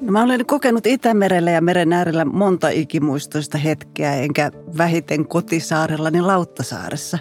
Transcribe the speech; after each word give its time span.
No 0.00 0.12
mä 0.12 0.22
olen 0.22 0.46
kokenut 0.46 0.86
Itämerellä 0.86 1.50
ja 1.50 1.60
meren 1.60 1.92
äärellä 1.92 2.24
monta 2.24 2.68
ikimuistoista 2.68 3.58
hetkeä, 3.58 4.14
enkä 4.14 4.50
vähiten 4.78 5.28
kotisaarellani 5.28 6.20
Lauttasaaressa, 6.20 7.18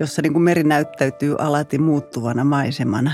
jossa 0.00 0.22
niin 0.22 0.32
kuin 0.32 0.42
meri 0.42 0.64
näyttäytyy 0.64 1.36
alati 1.38 1.78
muuttuvana 1.78 2.44
maisemana. 2.44 3.12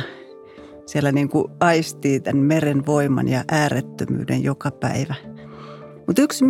Siellä 0.87 1.13
niin 1.13 1.29
kuin 1.29 1.53
aistii 1.61 2.21
tämän 2.21 2.45
meren 2.45 2.87
voiman 2.87 3.29
ja 3.29 3.45
äärettömyyden 3.51 4.43
joka 4.43 4.71
päivä. 4.71 5.15
Mutta 6.07 6.23
yksi 6.23 6.45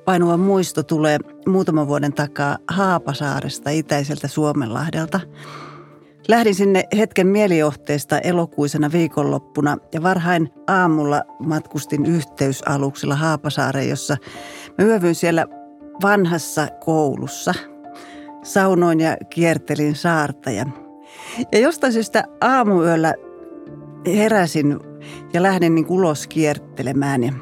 mieleenpainuva 0.00 0.36
muisto 0.36 0.82
tulee 0.82 1.18
muutaman 1.46 1.88
vuoden 1.88 2.12
takaa 2.12 2.58
Haapasaaresta 2.68 3.70
itäiseltä 3.70 4.28
Suomenlahdelta– 4.28 5.20
Lähdin 6.28 6.54
sinne 6.54 6.84
hetken 6.98 7.26
mielijohteesta 7.26 8.18
elokuisena 8.18 8.92
viikonloppuna 8.92 9.76
ja 9.92 10.02
varhain 10.02 10.48
aamulla 10.66 11.22
matkustin 11.38 12.06
yhteysaluksella 12.06 13.16
Haapasaareen, 13.16 13.88
jossa 13.88 14.16
mä 14.78 14.84
yövyin 14.84 15.14
siellä 15.14 15.46
vanhassa 16.02 16.68
koulussa. 16.84 17.54
Saunoin 18.42 19.00
ja 19.00 19.16
kiertelin 19.30 19.96
saarta 19.96 20.50
ja, 20.50 20.66
ja 21.52 21.58
jostain 21.58 21.92
syystä 21.92 22.24
aamuyöllä 22.40 23.14
heräsin 24.06 24.78
ja 25.32 25.42
lähdin 25.42 25.74
niin 25.74 25.86
ulos 25.88 26.26
kiertelemään 26.26 27.22
ja 27.22 27.32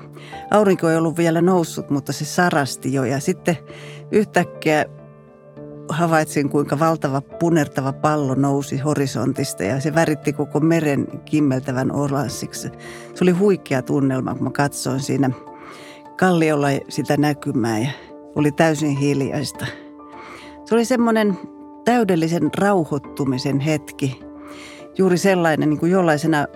aurinko 0.51 0.89
ei 0.89 0.97
ollut 0.97 1.17
vielä 1.17 1.41
noussut, 1.41 1.91
mutta 1.91 2.13
se 2.13 2.25
sarasti 2.25 2.93
jo 2.93 3.05
ja 3.05 3.21
sitten 3.21 3.57
yhtäkkiä 4.11 4.85
havaitsin, 5.89 6.49
kuinka 6.49 6.79
valtava 6.79 7.21
punertava 7.21 7.93
pallo 7.93 8.35
nousi 8.35 8.79
horisontista 8.79 9.65
ja 9.65 9.81
se 9.81 9.95
väritti 9.95 10.33
koko 10.33 10.61
meren 10.61 11.07
kimmeltävän 11.25 11.93
oranssiksi. 11.93 12.69
Se 13.15 13.25
oli 13.25 13.31
huikea 13.31 13.83
tunnelma, 13.83 14.35
kun 14.35 14.45
mä 14.45 14.51
katsoin 14.51 15.01
siinä 15.01 15.31
kalliolla 16.19 16.69
sitä 16.89 17.17
näkymää 17.17 17.79
ja 17.79 17.91
oli 18.35 18.53
täysin 18.53 18.97
hiljaista. 18.97 19.67
Se 20.65 20.75
oli 20.75 20.85
semmoinen 20.85 21.39
täydellisen 21.85 22.51
rauhoittumisen 22.59 23.61
hetki. 23.61 24.21
Juuri 24.99 25.19
sellainen, 25.19 25.71
niin 25.71 25.81
kuin 25.81 25.93
jollaisena 25.93 26.47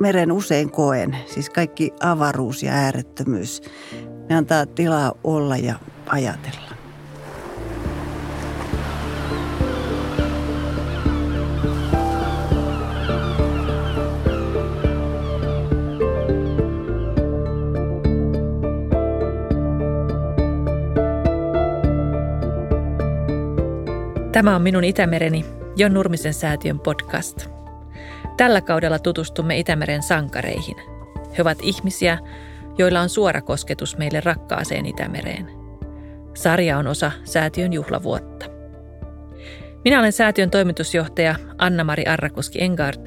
meren 0.00 0.32
usein 0.32 0.70
koen. 0.70 1.16
Siis 1.26 1.50
kaikki 1.50 1.92
avaruus 2.00 2.62
ja 2.62 2.72
äärettömyys. 2.72 3.62
Ne 4.28 4.36
antaa 4.36 4.66
tilaa 4.66 5.12
olla 5.24 5.56
ja 5.56 5.74
ajatella. 6.06 6.70
Tämä 24.32 24.56
on 24.56 24.62
minun 24.62 24.84
Itämereni, 24.84 25.44
Jon 25.76 25.94
Nurmisen 25.94 26.34
säätiön 26.34 26.80
podcast. 26.80 27.59
Tällä 28.40 28.60
kaudella 28.60 28.98
tutustumme 28.98 29.58
Itämeren 29.58 30.02
sankareihin. 30.02 30.76
He 31.38 31.42
ovat 31.42 31.58
ihmisiä, 31.62 32.18
joilla 32.78 33.00
on 33.00 33.08
suora 33.08 33.42
kosketus 33.42 33.96
meille 33.96 34.20
rakkaaseen 34.20 34.86
Itämereen. 34.86 35.48
Sarja 36.34 36.78
on 36.78 36.86
osa 36.86 37.12
säätiön 37.24 37.72
juhlavuotta. 37.72 38.46
Minä 39.84 39.98
olen 39.98 40.12
säätiön 40.12 40.50
toimitusjohtaja 40.50 41.34
Anna-Mari 41.58 42.06
Arrakoski 42.06 42.62
Engard 42.62 43.06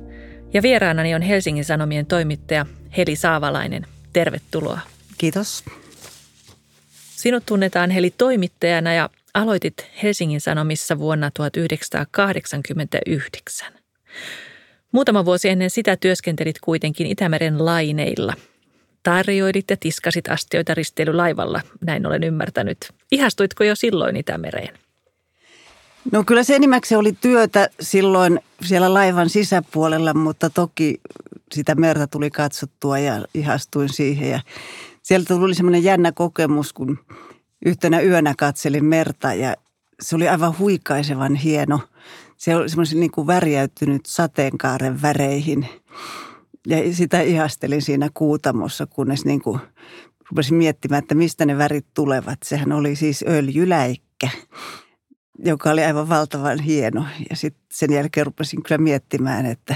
ja 0.54 0.62
vieraanani 0.62 1.16
on 1.16 1.22
Helsingin 1.22 1.66
Sanomien 1.66 2.06
toimittaja 2.06 2.66
Heli 2.98 3.16
Saavalainen. 3.16 3.86
Tervetuloa. 4.14 4.80
Kiitos. 5.18 5.64
Sinut 7.16 7.46
tunnetaan 7.46 7.90
Heli 7.90 8.14
toimittajana 8.18 8.94
ja 8.94 9.10
aloitit 9.34 9.88
Helsingin 10.04 10.42
Sanomissa 10.42 11.00
vuonna 11.00 11.32
1989. 11.34 13.74
Muutama 14.94 15.26
vuosi 15.26 15.50
ennen 15.50 15.70
sitä 15.70 15.98
työskentelit 15.98 16.60
kuitenkin 16.60 17.08
Itämeren 17.08 17.66
laineilla. 17.66 18.34
Tarjoilit 19.04 19.70
ja 19.70 19.78
tiskasit 19.78 20.28
astioita 20.30 20.74
risteilylaivalla, 20.74 21.62
näin 21.86 22.06
olen 22.06 22.24
ymmärtänyt. 22.24 22.78
Ihastuitko 23.12 23.64
jo 23.64 23.76
silloin 23.76 24.16
Itämereen? 24.16 24.80
No 26.12 26.24
kyllä 26.24 26.44
se 26.44 26.56
enimmäkseen 26.56 27.00
oli 27.00 27.14
työtä 27.22 27.70
silloin 27.80 28.40
siellä 28.62 28.94
laivan 28.94 29.30
sisäpuolella, 29.30 30.14
mutta 30.14 30.50
toki 30.50 31.02
sitä 31.52 31.76
merta 31.76 32.08
tuli 32.08 32.30
katsottua 32.30 33.00
ja 33.00 33.26
ihastuin 33.34 33.90
siihen. 33.90 34.30
Ja 34.30 34.40
sieltä 35.04 35.34
tuli 35.34 35.56
semmoinen 35.56 35.84
jännä 35.84 36.12
kokemus, 36.12 36.74
kun 36.74 37.00
yhtenä 37.66 38.02
yönä 38.02 38.34
katselin 38.38 38.86
merta 38.86 39.34
ja 39.34 39.56
se 40.02 40.16
oli 40.16 40.28
aivan 40.28 40.60
huikaisevan 40.60 41.36
hieno. 41.36 41.80
Se 42.44 42.56
oli 42.56 42.70
semmoisen 42.70 43.00
niin 43.00 43.12
kuin 43.12 43.28
värjäytynyt 43.28 44.06
sateenkaaren 44.06 45.02
väreihin. 45.02 45.68
Ja 46.68 46.96
sitä 46.96 47.22
ihastelin 47.22 47.82
siinä 47.82 48.10
kuutamossa, 48.14 48.86
kunnes 48.86 49.26
niin 49.26 49.42
kuin 49.42 49.60
rupesin 50.30 50.56
miettimään, 50.56 51.04
että 51.04 51.16
mistä 51.16 51.46
ne 51.46 51.58
värit 51.58 51.86
tulevat. 51.94 52.38
Sehän 52.46 52.72
oli 52.72 52.96
siis 52.96 53.26
öljyläikkä, 53.28 54.30
joka 55.40 55.72
oli 55.72 55.84
aivan 55.84 56.10
valtavan 56.10 56.60
hieno. 56.60 57.06
Ja 57.30 57.36
sitten 57.36 57.64
sen 57.74 57.94
jälkeen 57.94 58.26
rupesin 58.26 58.64
kyllä 58.64 58.78
miettimään, 58.78 59.46
että 59.46 59.76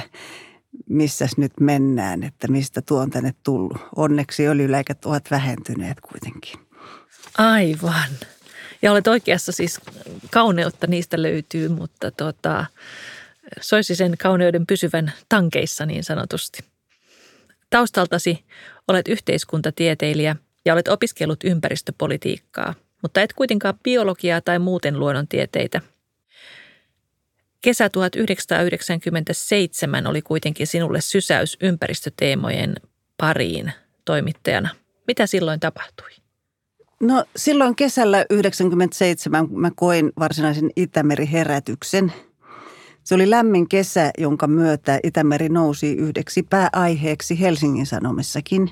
missäs 0.89 1.37
nyt 1.37 1.53
mennään, 1.59 2.23
että 2.23 2.47
mistä 2.47 2.81
tuo 2.81 3.01
on 3.01 3.09
tänne 3.09 3.33
tullut. 3.43 3.77
Onneksi 3.95 4.47
öljyläikät 4.47 5.05
ovat 5.05 5.31
vähentyneet 5.31 6.01
kuitenkin. 6.01 6.59
Aivan. 7.37 8.09
Ja 8.81 8.91
olet 8.91 9.07
oikeassa 9.07 9.51
siis, 9.51 9.81
kauneutta 10.31 10.87
niistä 10.87 11.21
löytyy, 11.21 11.69
mutta 11.69 12.11
tota, 12.11 12.65
soisi 13.61 13.95
sen 13.95 14.17
kauneuden 14.17 14.67
pysyvän 14.67 15.13
tankeissa 15.29 15.85
niin 15.85 16.03
sanotusti. 16.03 16.59
Taustaltasi 17.69 18.45
olet 18.87 19.07
yhteiskuntatieteilijä 19.07 20.35
ja 20.65 20.73
olet 20.73 20.87
opiskellut 20.87 21.43
ympäristöpolitiikkaa, 21.43 22.73
mutta 23.01 23.21
et 23.21 23.33
kuitenkaan 23.33 23.79
biologiaa 23.83 24.41
tai 24.41 24.59
muuten 24.59 24.99
luonnontieteitä. 24.99 25.81
Kesä 27.61 27.89
1997 27.89 30.07
oli 30.07 30.21
kuitenkin 30.21 30.67
sinulle 30.67 31.01
sysäys 31.01 31.57
ympäristöteemojen 31.61 32.75
pariin 33.17 33.71
toimittajana. 34.05 34.69
Mitä 35.07 35.27
silloin 35.27 35.59
tapahtui? 35.59 36.26
No 37.01 37.25
silloin 37.35 37.75
kesällä 37.75 38.25
97 38.29 39.47
mä 39.51 39.71
koin 39.75 40.11
varsinaisen 40.19 40.69
Itämeri-herätyksen. 40.75 42.13
Se 43.03 43.15
oli 43.15 43.29
lämmin 43.29 43.69
kesä, 43.69 44.11
jonka 44.17 44.47
myötä 44.47 44.99
Itämeri 45.03 45.49
nousi 45.49 45.93
yhdeksi 45.93 46.43
pääaiheeksi 46.43 47.39
Helsingin 47.39 47.85
Sanomissakin. 47.85 48.71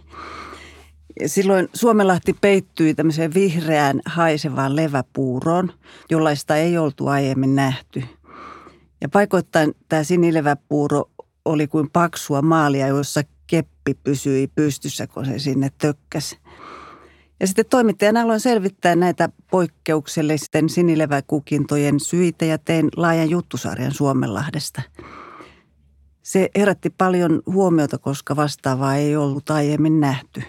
Silloin 1.25 1.69
Suomenlahti 1.74 2.35
peittyi 2.41 2.94
tämmöiseen 2.94 3.34
vihreään 3.34 4.02
haisevaan 4.06 4.75
leväpuuroon, 4.75 5.74
jollaista 6.09 6.56
ei 6.56 6.78
oltu 6.78 7.08
aiemmin 7.08 7.56
nähty. 7.56 8.03
Ja 9.02 9.09
paikoittain 9.09 9.75
tämä 9.90 10.03
sinileväpuuro 10.03 11.09
oli 11.46 11.68
kuin 11.68 11.90
paksua 11.90 12.41
maalia, 12.41 12.88
jossa 12.88 13.22
keppi 13.47 13.94
pysyi 14.03 14.47
pystyssä, 14.47 15.08
kun 15.08 15.25
se 15.25 15.40
sinne 15.40 15.69
tökkäsi. 15.78 16.38
Ja 17.40 17.47
sitten 17.47 17.66
toimittajana 17.69 18.22
aloin 18.22 18.40
selvittää 18.40 18.96
näitä 18.96 19.29
poikkeuksellisten 19.51 20.69
sinileväkukintojen 20.69 22.00
syitä 22.00 22.46
ja 22.46 22.58
tein 22.58 22.90
laajan 22.96 23.29
juttusarjan 23.29 23.91
Suomenlahdesta. 23.91 24.82
Se 26.22 26.49
herätti 26.58 26.90
paljon 26.90 27.41
huomiota, 27.46 27.97
koska 27.97 28.35
vastaavaa 28.35 28.96
ei 28.96 29.16
ollut 29.16 29.49
aiemmin 29.49 29.99
nähty. 29.99 30.43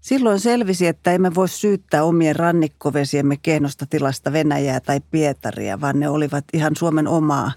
Silloin 0.00 0.40
selvisi, 0.40 0.86
että 0.86 1.12
emme 1.12 1.34
voi 1.34 1.48
syyttää 1.48 2.04
omien 2.04 2.36
rannikkovesiemme 2.36 3.36
kehnosta 3.36 3.86
tilasta 3.86 4.32
Venäjää 4.32 4.80
tai 4.80 5.00
Pietaria, 5.10 5.80
vaan 5.80 6.00
ne 6.00 6.08
olivat 6.08 6.44
ihan 6.52 6.76
Suomen 6.76 7.08
omaa 7.08 7.52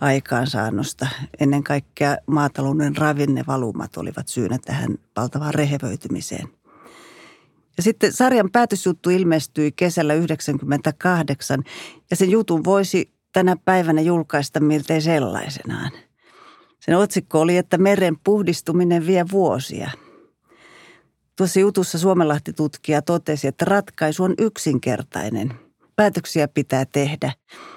aikaansaannosta. 0.00 1.08
Ennen 1.40 1.64
kaikkea 1.64 2.16
maatalouden 2.26 2.96
ravinnevalumat 2.96 3.96
olivat 3.96 4.28
syynä 4.28 4.58
tähän 4.64 4.94
valtavaan 5.16 5.54
rehevöitymiseen– 5.54 6.48
ja 7.80 7.84
sitten 7.84 8.12
sarjan 8.12 8.50
päätösjuttu 8.50 9.10
ilmestyi 9.10 9.72
kesällä 9.72 10.12
1998 10.12 11.62
ja 12.10 12.16
sen 12.16 12.30
jutun 12.30 12.64
voisi 12.64 13.12
tänä 13.32 13.56
päivänä 13.64 14.00
julkaista 14.00 14.60
miltei 14.60 15.00
sellaisenaan. 15.00 15.90
Sen 16.80 16.96
otsikko 16.98 17.40
oli, 17.40 17.56
että 17.56 17.78
meren 17.78 18.16
puhdistuminen 18.24 19.06
vie 19.06 19.24
vuosia. 19.32 19.90
Tuossa 21.36 21.60
jutussa 21.60 21.98
Suomenlahti-tutkija 21.98 23.02
totesi, 23.02 23.48
että 23.48 23.64
ratkaisu 23.64 24.24
on 24.24 24.34
yksinkertainen. 24.38 25.54
Päätöksiä 25.96 26.48
pitää 26.48 26.84
tehdä. 26.84 27.32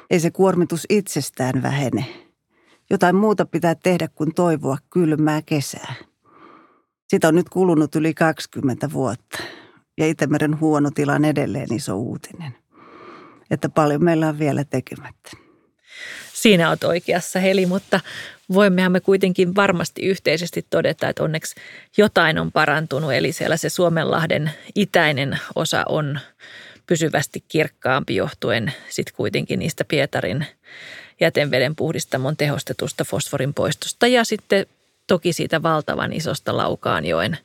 Ei 0.09 0.19
se 0.19 0.31
kuormitus 0.31 0.85
itsestään 0.89 1.63
vähene. 1.63 2.05
Jotain 2.89 3.15
muuta 3.15 3.45
pitää 3.45 3.75
tehdä 3.75 4.07
kuin 4.07 4.33
toivoa 4.33 4.77
kylmää 4.89 5.41
kesää. 5.45 5.93
Sitä 7.07 7.27
on 7.27 7.35
nyt 7.35 7.49
kulunut 7.49 7.95
yli 7.95 8.13
20 8.13 8.91
vuotta 8.93 9.62
ja 9.97 10.07
Itämeren 10.07 10.59
huono 10.59 10.91
tila 10.91 11.13
on 11.13 11.25
edelleen 11.25 11.73
iso 11.73 11.95
uutinen. 11.95 12.55
Että 13.51 13.69
paljon 13.69 14.03
meillä 14.03 14.27
on 14.27 14.39
vielä 14.39 14.63
tekemättä. 14.63 15.31
Siinä 16.33 16.69
olet 16.69 16.83
oikeassa 16.83 17.39
Heli, 17.39 17.65
mutta 17.65 17.99
voimmehan 18.53 18.91
me 18.91 18.99
kuitenkin 18.99 19.55
varmasti 19.55 20.01
yhteisesti 20.01 20.65
todeta, 20.69 21.09
että 21.09 21.23
onneksi 21.23 21.55
jotain 21.97 22.39
on 22.39 22.51
parantunut. 22.51 23.13
Eli 23.13 23.31
siellä 23.31 23.57
se 23.57 23.69
Suomenlahden 23.69 24.51
itäinen 24.75 25.39
osa 25.55 25.83
on 25.89 26.19
pysyvästi 26.87 27.43
kirkkaampi 27.47 28.15
johtuen 28.15 28.73
sitten 28.89 29.15
kuitenkin 29.15 29.59
niistä 29.59 29.85
Pietarin 29.85 30.45
jäteveden 31.21 31.75
puhdistamon 31.75 32.37
tehostetusta 32.37 33.03
fosforin 33.03 33.53
poistosta 33.53 34.07
ja 34.07 34.23
sitten 34.23 34.65
toki 35.07 35.33
siitä 35.33 35.63
valtavan 35.63 36.13
isosta 36.13 36.57
Laukaanjoen 36.57 37.37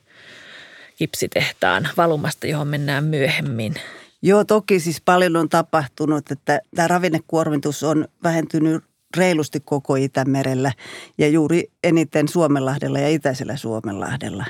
kipsitehtaan 0.99 1.89
valumasta, 1.97 2.47
johon 2.47 2.67
mennään 2.67 3.03
myöhemmin. 3.03 3.75
Joo, 4.21 4.43
toki 4.43 4.79
siis 4.79 5.01
paljon 5.01 5.35
on 5.35 5.49
tapahtunut, 5.49 6.31
että 6.31 6.61
tämä 6.75 6.87
ravinnekuormitus 6.87 7.83
on 7.83 8.07
vähentynyt 8.23 8.83
reilusti 9.17 9.59
koko 9.59 9.95
Itämerellä 9.95 10.71
ja 11.17 11.27
juuri 11.27 11.71
eniten 11.83 12.27
Suomenlahdella 12.27 12.99
ja 12.99 13.09
Itäisellä 13.09 13.57
Suomenlahdella. 13.57 14.45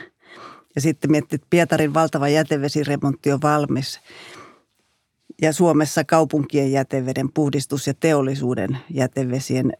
Ja 0.75 0.81
sitten 0.81 1.11
miettii, 1.11 1.35
että 1.35 1.47
Pietarin 1.49 1.93
valtava 1.93 2.29
jätevesiremontti 2.29 3.31
on 3.31 3.41
valmis. 3.41 3.99
Ja 5.41 5.53
Suomessa 5.53 6.03
kaupunkien 6.03 6.71
jäteveden 6.71 7.31
puhdistus 7.33 7.87
ja 7.87 7.93
teollisuuden 7.93 8.77
jätevesien 8.89 9.73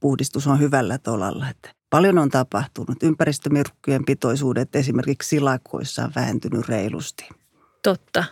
puhdistus 0.00 0.46
on 0.46 0.60
hyvällä 0.60 0.98
tolalla. 0.98 1.48
Että 1.48 1.75
paljon 1.90 2.18
on 2.18 2.30
tapahtunut. 2.30 3.02
Ympäristömyrkkyjen 3.02 4.04
pitoisuudet 4.04 4.76
esimerkiksi 4.76 5.28
silakoissa 5.28 6.04
on 6.04 6.12
vähentynyt 6.16 6.68
reilusti. 6.68 7.28
Totta, 7.82 8.24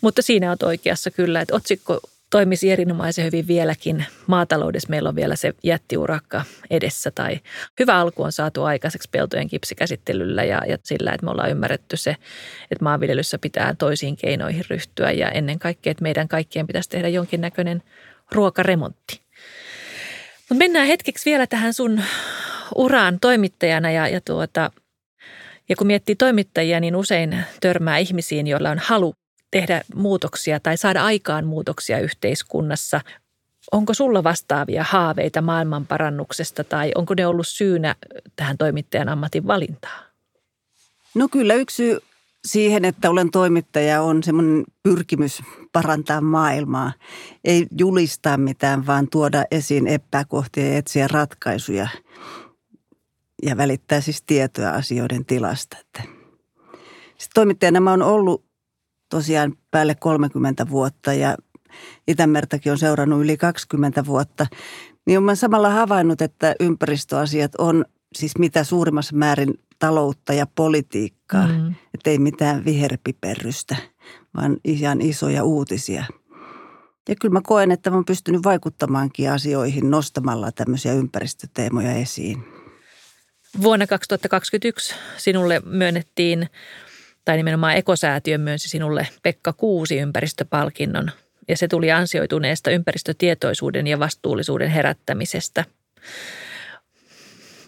mutta 0.00 0.22
siinä 0.22 0.50
on 0.50 0.56
oikeassa 0.62 1.10
kyllä, 1.10 1.40
että 1.40 1.54
otsikko 1.54 2.00
toimisi 2.30 2.70
erinomaisen 2.70 3.24
hyvin 3.24 3.46
vieläkin. 3.46 4.04
Maataloudessa 4.26 4.88
meillä 4.88 5.08
on 5.08 5.16
vielä 5.16 5.36
se 5.36 5.54
jättiurakka 5.62 6.44
edessä 6.70 7.10
tai 7.10 7.40
hyvä 7.80 7.96
alku 7.96 8.22
on 8.22 8.32
saatu 8.32 8.62
aikaiseksi 8.62 9.08
peltojen 9.12 9.48
kipsikäsittelyllä 9.48 10.44
ja, 10.44 10.62
ja 10.68 10.78
sillä, 10.82 11.12
että 11.12 11.24
me 11.24 11.30
ollaan 11.30 11.50
ymmärretty 11.50 11.96
se, 11.96 12.16
että 12.70 12.84
maanviljelyssä 12.84 13.38
pitää 13.38 13.74
toisiin 13.74 14.16
keinoihin 14.16 14.64
ryhtyä 14.70 15.10
ja 15.10 15.28
ennen 15.28 15.58
kaikkea, 15.58 15.90
että 15.90 16.02
meidän 16.02 16.28
kaikkien 16.28 16.66
pitäisi 16.66 16.88
tehdä 16.88 17.08
jonkinnäköinen 17.08 17.82
ruokaremontti. 18.32 19.20
Mutta 20.48 20.58
mennään 20.58 20.86
hetkeksi 20.86 21.30
vielä 21.30 21.46
tähän 21.46 21.74
sun 21.74 22.02
uraan 22.74 23.20
toimittajana 23.20 23.90
ja, 23.90 24.08
ja, 24.08 24.20
tuota, 24.20 24.70
ja 25.68 25.76
kun 25.76 25.86
miettii 25.86 26.16
toimittajia, 26.16 26.80
niin 26.80 26.96
usein 26.96 27.44
törmää 27.60 27.98
ihmisiin, 27.98 28.46
joilla 28.46 28.70
on 28.70 28.78
halu 28.78 29.14
tehdä 29.50 29.82
muutoksia 29.94 30.60
tai 30.60 30.76
saada 30.76 31.04
aikaan 31.04 31.46
muutoksia 31.46 31.98
yhteiskunnassa. 31.98 33.00
Onko 33.72 33.94
sulla 33.94 34.24
vastaavia 34.24 34.84
haaveita 34.88 35.42
maailmanparannuksesta 35.42 36.64
tai 36.64 36.92
onko 36.94 37.14
ne 37.14 37.26
ollut 37.26 37.48
syynä 37.48 37.94
tähän 38.36 38.58
toimittajan 38.58 39.08
ammatin 39.08 39.46
valintaan? 39.46 40.04
No 41.14 41.28
kyllä 41.28 41.54
yksi 41.54 41.76
syy 41.76 41.98
siihen, 42.46 42.84
että 42.84 43.10
olen 43.10 43.30
toimittaja, 43.30 44.02
on 44.02 44.22
semmoinen 44.22 44.64
pyrkimys 44.82 45.42
parantaa 45.72 46.20
maailmaa. 46.20 46.92
Ei 47.44 47.66
julistaa 47.78 48.36
mitään, 48.36 48.86
vaan 48.86 49.08
tuoda 49.08 49.44
esiin 49.50 49.86
epäkohtia 49.86 50.68
ja 50.70 50.76
etsiä 50.76 51.08
ratkaisuja 51.08 51.88
ja 53.42 53.56
välittää 53.56 54.00
siis 54.00 54.22
tietoa 54.22 54.70
asioiden 54.70 55.24
tilasta. 55.24 55.76
Sitten 55.76 57.34
toimittajana 57.34 57.80
mä 57.80 57.90
oon 57.90 58.02
ollut 58.02 58.44
tosiaan 59.10 59.52
päälle 59.70 59.94
30 59.94 60.70
vuotta 60.70 61.12
ja 61.12 61.36
Itämertäkin 62.08 62.72
on 62.72 62.78
seurannut 62.78 63.20
yli 63.20 63.36
20 63.36 64.06
vuotta, 64.06 64.46
niin 65.06 65.18
olen 65.18 65.36
samalla 65.36 65.70
havainnut, 65.70 66.22
että 66.22 66.54
ympäristöasiat 66.60 67.52
on 67.58 67.84
siis 68.14 68.38
mitä 68.38 68.64
suurimmassa 68.64 69.16
määrin 69.16 69.54
taloutta 69.78 70.32
ja 70.32 70.46
politiikkaa. 70.54 71.46
Mm. 71.46 71.74
Että 71.94 72.10
ei 72.10 72.18
mitään 72.18 72.64
viherpiperrystä, 72.64 73.76
vaan 74.36 74.56
ihan 74.64 75.00
isoja 75.00 75.44
uutisia. 75.44 76.04
Ja 77.08 77.14
kyllä 77.20 77.32
mä 77.32 77.40
koen, 77.44 77.70
että 77.70 77.90
mä 77.90 77.96
oon 77.96 78.04
pystynyt 78.04 78.44
vaikuttamaankin 78.44 79.30
asioihin 79.30 79.90
nostamalla 79.90 80.52
tämmöisiä 80.52 80.92
ympäristöteemoja 80.92 81.92
esiin. 81.92 82.55
Vuonna 83.62 83.86
2021 83.86 84.94
sinulle 85.16 85.62
myönnettiin 85.64 86.50
tai 87.24 87.36
nimenomaan 87.36 87.76
ekosäätiö 87.76 88.38
myönsi 88.38 88.68
sinulle 88.68 89.08
Pekka 89.22 89.52
Kuusi 89.52 89.98
ympäristöpalkinnon 89.98 91.10
ja 91.48 91.56
se 91.56 91.68
tuli 91.68 91.92
ansioituneesta 91.92 92.70
ympäristötietoisuuden 92.70 93.86
ja 93.86 93.98
vastuullisuuden 93.98 94.70
herättämisestä. 94.70 95.64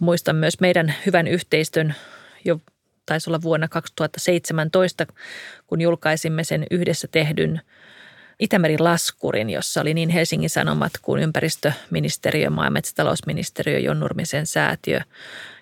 Muistan 0.01 0.37
myös 0.37 0.61
meidän 0.61 0.95
hyvän 1.07 1.27
yhteistön 1.27 1.95
jo 2.45 2.61
taisi 3.07 3.31
olla 3.31 3.43
vuonna 3.43 3.69
2017, 3.69 5.07
kun 5.67 5.81
julkaisimme 5.81 6.45
sen 6.45 6.67
yhdessä 6.71 7.09
tehdyn 7.11 7.61
Itämerin 8.41 8.85
laskurin, 8.85 9.51
jossa 9.51 9.81
oli 9.81 9.95
niin 9.95 10.09
Helsingin 10.09 10.51
Sanomat 10.51 10.93
kuin 11.03 11.23
ympäristöministeriö, 11.23 12.51
maa- 12.51 12.65
ja 12.65 12.71
metsätalousministeriö, 12.71 13.79
Jon 13.79 14.01
Nurmisen 14.01 14.47
säätiö 14.47 15.01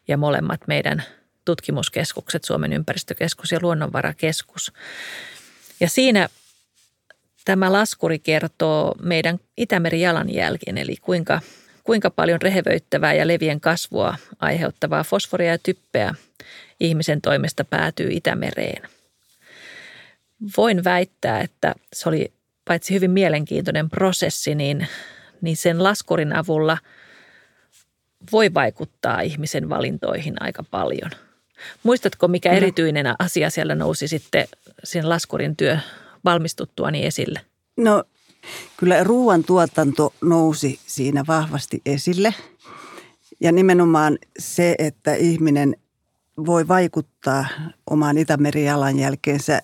ja 0.09 0.17
molemmat 0.17 0.61
meidän 0.67 1.03
tutkimuskeskukset, 1.45 2.45
Suomen 2.45 2.73
ympäristökeskus 2.73 3.53
ja 3.53 3.59
luonnonvarakeskus. 3.63 4.73
Ja 5.81 5.89
siinä 5.89 6.29
tämä 7.45 7.73
laskuri 7.73 8.19
kertoo 8.19 8.95
meidän 9.03 9.39
Itämeri 9.57 10.01
jalanjälkeen, 10.01 10.79
eli 10.79 10.97
kuinka, 10.97 11.41
kuinka 11.85 12.11
paljon 12.11 12.43
rehevöittävää 12.43 13.15
ja 13.15 13.27
levien 13.27 13.61
kasvua 13.61 14.15
aiheuttavaa 14.41 15.05
fosforia 15.05 15.51
ja 15.51 15.59
typpeä 15.59 16.15
ihmisen 16.81 17.21
toimesta 17.21 17.65
päätyy 17.65 18.09
Itämereen. 18.11 18.89
Voin 20.57 20.85
väittää, 20.85 21.41
että 21.41 21.75
se 21.93 22.09
oli 22.09 22.33
paitsi 22.65 22.95
hyvin 22.95 23.11
mielenkiintoinen 23.11 23.91
prosessi, 23.91 24.55
niin, 24.55 24.89
niin 25.41 25.57
sen 25.57 25.83
laskurin 25.83 26.37
avulla 26.37 26.79
voi 28.33 28.55
vaikuttaa 28.55 29.21
ihmisen 29.21 29.69
valintoihin 29.69 30.35
aika 30.41 30.63
paljon– 30.71 31.11
Muistatko, 31.83 32.29
mikä 32.29 32.51
no. 32.51 32.57
erityinen 32.57 33.07
asia 33.19 33.51
siellä 33.51 33.75
nousi 33.75 34.09
sitten 34.09 34.49
sen 34.85 35.09
laskurin 35.09 35.57
työ 35.57 35.79
valmistuttuani 36.25 37.07
esille? 37.07 37.41
No 37.77 38.05
kyllä 38.77 39.05
ruoantuotanto 39.05 40.15
nousi 40.21 40.81
siinä 40.87 41.25
vahvasti 41.29 41.83
esille. 41.87 42.35
Ja 43.41 43.53
nimenomaan 43.53 44.19
se, 44.39 44.75
että 44.79 45.15
ihminen 45.15 45.77
voi 46.47 46.69
vaikuttaa 46.69 47.47
omaan 47.91 48.19
Itämeri-jalanjälkeensä 48.19 49.63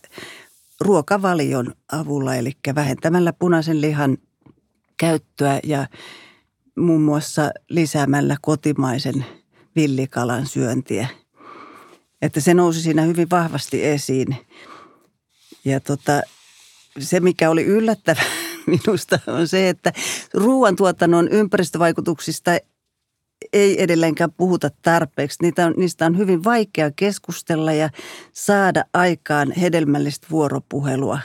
ruokavalion 0.80 1.74
avulla, 1.92 2.34
eli 2.34 2.52
vähentämällä 2.74 3.32
punaisen 3.32 3.80
lihan 3.80 4.18
käyttöä 4.96 5.60
ja 5.64 5.86
muun 6.78 7.02
muassa 7.02 7.50
lisäämällä 7.68 8.36
kotimaisen 8.40 9.24
villikalan 9.76 10.46
syöntiä– 10.46 11.08
että 12.22 12.40
se 12.40 12.54
nousi 12.54 12.80
siinä 12.80 13.02
hyvin 13.02 13.30
vahvasti 13.30 13.84
esiin. 13.84 14.36
Ja 15.64 15.80
tota, 15.80 16.22
se, 16.98 17.20
mikä 17.20 17.50
oli 17.50 17.64
yllättävä 17.64 18.22
minusta, 18.66 19.18
on 19.26 19.48
se, 19.48 19.68
että 19.68 19.92
ruoantuotannon 20.34 21.28
ympäristövaikutuksista 21.28 22.50
ei 23.52 23.82
edelleenkään 23.82 24.32
puhuta 24.32 24.70
tarpeeksi. 24.82 25.38
Niitä 25.42 25.66
on, 25.66 25.74
niistä 25.76 26.06
on 26.06 26.18
hyvin 26.18 26.44
vaikea 26.44 26.90
keskustella 26.96 27.72
ja 27.72 27.90
saada 28.32 28.84
aikaan 28.94 29.52
hedelmällistä 29.52 30.26
vuoropuhelua. 30.30 31.18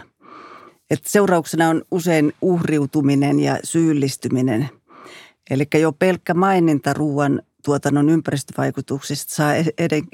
Et 0.89 1.06
seurauksena 1.06 1.70
on 1.70 1.82
usein 1.92 2.34
uhriutuminen 2.42 3.39
ja 3.39 3.60
syyllistyminen. 3.63 4.70
Eli 5.50 5.68
jo 5.80 5.92
pelkkä 5.92 6.34
maininta 6.34 6.94
ruoan 6.94 7.42
tuotannon 7.66 8.10
ympäristövaikutuksista 8.10 9.36
saa 9.36 9.54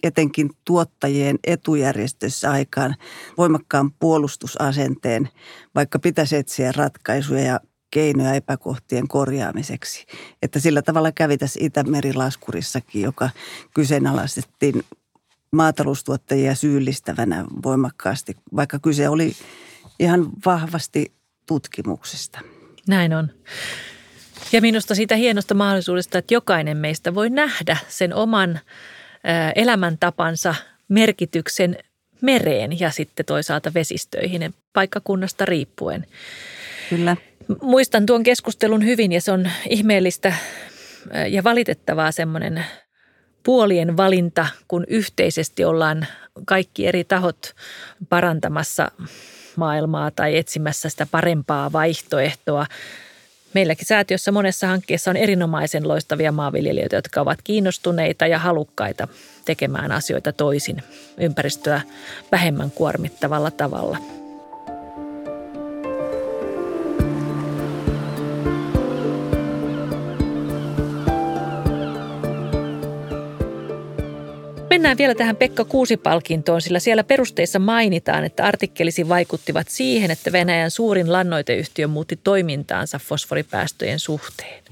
etenkin 0.03 0.49
tuottajien 0.65 1.39
etujärjestössä 1.43 2.51
aikaan 2.51 2.95
voimakkaan 3.37 3.91
puolustusasenteen, 3.91 5.29
vaikka 5.75 5.99
pitäisi 5.99 6.35
etsiä 6.35 6.71
ratkaisuja 6.71 7.41
ja 7.41 7.59
keinoja 7.91 8.33
epäkohtien 8.33 9.07
korjaamiseksi. 9.07 10.05
Että 10.41 10.59
sillä 10.59 10.81
tavalla 10.81 11.11
kävi 11.11 11.37
tässä 11.37 11.59
Itämerilaskurissakin, 11.63 13.01
joka 13.01 13.29
kyseenalaistettiin 13.73 14.83
maataloustuottajia 15.51 16.55
syyllistävänä 16.55 17.45
voimakkaasti, 17.63 18.37
vaikka 18.55 18.79
kyse 18.79 19.09
oli 19.09 19.33
ihan 19.99 20.29
vahvasti 20.45 21.13
tutkimuksesta. 21.45 22.39
Näin 22.87 23.13
on. 23.13 23.29
Ja 24.51 24.61
minusta 24.61 24.95
siitä 24.95 25.15
hienosta 25.15 25.53
mahdollisuudesta, 25.53 26.17
että 26.17 26.33
jokainen 26.33 26.77
meistä 26.77 27.15
voi 27.15 27.29
nähdä 27.29 27.77
sen 27.87 28.13
oman 28.13 28.59
elämäntapansa 29.55 30.55
merkityksen 30.87 31.77
mereen 32.21 32.79
ja 32.79 32.91
sitten 32.91 33.25
toisaalta 33.25 33.73
vesistöihin 33.73 34.53
paikkakunnasta 34.73 35.45
riippuen. 35.45 36.05
Kyllä. 36.89 37.17
Muistan 37.61 38.05
tuon 38.05 38.23
keskustelun 38.23 38.85
hyvin 38.85 39.11
ja 39.11 39.21
se 39.21 39.31
on 39.31 39.49
ihmeellistä 39.69 40.33
ja 41.29 41.43
valitettavaa 41.43 42.11
semmoinen 42.11 42.65
puolien 43.43 43.97
valinta, 43.97 44.47
kun 44.67 44.83
yhteisesti 44.87 45.65
ollaan 45.65 46.07
kaikki 46.45 46.87
eri 46.87 47.03
tahot 47.03 47.55
parantamassa 48.09 48.91
maailmaa 49.55 50.11
tai 50.11 50.37
etsimässä 50.37 50.89
sitä 50.89 51.07
parempaa 51.11 51.71
vaihtoehtoa. 51.71 52.65
Meilläkin 53.53 53.85
säätiössä 53.85 54.31
monessa 54.31 54.67
hankkeessa 54.67 55.11
on 55.11 55.17
erinomaisen 55.17 55.87
loistavia 55.87 56.31
maanviljelijöitä, 56.31 56.95
jotka 56.95 57.21
ovat 57.21 57.39
kiinnostuneita 57.43 58.27
ja 58.27 58.39
halukkaita 58.39 59.07
tekemään 59.45 59.91
asioita 59.91 60.31
toisin. 60.31 60.83
Ympäristöä 61.17 61.81
vähemmän 62.31 62.71
kuormittavalla 62.71 63.51
tavalla– 63.51 63.97
Mennään 74.73 74.97
vielä 74.97 75.15
tähän 75.15 75.35
Pekka 75.35 75.65
Kuusi-palkintoon, 75.65 76.61
sillä 76.61 76.79
siellä 76.79 77.03
perusteissa 77.03 77.59
mainitaan, 77.59 78.23
että 78.23 78.45
artikkelisi 78.45 79.09
vaikuttivat 79.09 79.69
siihen, 79.69 80.11
että 80.11 80.31
Venäjän 80.31 80.71
suurin 80.71 81.11
lannoiteyhtiö 81.11 81.87
muutti 81.87 82.19
toimintaansa 82.23 82.99
fosforipäästöjen 82.99 83.99
suhteen. 83.99 84.63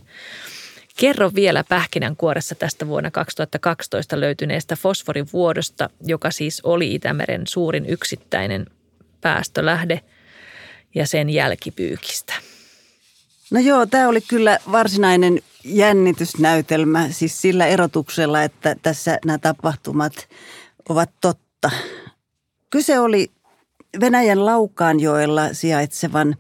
Kerro 0.98 1.32
vielä 1.36 1.64
pähkinänkuoressa 1.70 2.56
tästä 2.56 2.88
vuonna 2.88 3.12
2012 3.12 4.20
löytyneestä 4.20 4.76
fosforivuodosta, 4.76 5.90
joka 6.06 6.32
siis 6.32 6.62
oli 6.64 6.96
Itämeren 6.96 7.48
suurin 7.48 7.86
yksittäinen 7.86 8.66
päästölähde 9.22 10.02
ja 10.96 11.08
sen 11.08 11.30
jälkipyykistä. 11.30 12.34
No 13.52 13.60
joo, 13.60 13.86
tämä 13.86 14.08
oli 14.08 14.22
kyllä 14.22 14.60
varsinainen 14.72 15.42
jännitysnäytelmä, 15.64 17.10
siis 17.10 17.42
sillä 17.42 17.68
erotuksella, 17.68 18.44
että 18.44 18.76
tässä 18.82 19.20
nämä 19.26 19.38
tapahtumat 19.38 20.14
ovat 20.90 21.10
totta. 21.22 21.72
Kyse 22.70 23.00
oli 23.00 23.32
Venäjän 24.00 24.46
Laukaanjoella 24.46 25.54
sijaitsevan 25.54 26.36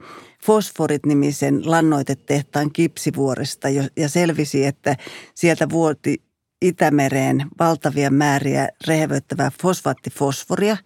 Fosforit-nimisen 0.45 1.71
lannoitetehtaan 1.71 2.71
kipsivuoresta 2.71 3.67
ja 3.97 4.09
selvisi, 4.09 4.65
että 4.65 4.97
sieltä 5.35 5.69
vuoti 5.69 6.21
Itämereen 6.61 7.47
valtavia 7.59 8.11
määriä 8.11 8.69
rehevöittävää 8.87 9.51
fosfaattifosforia. 9.61 10.77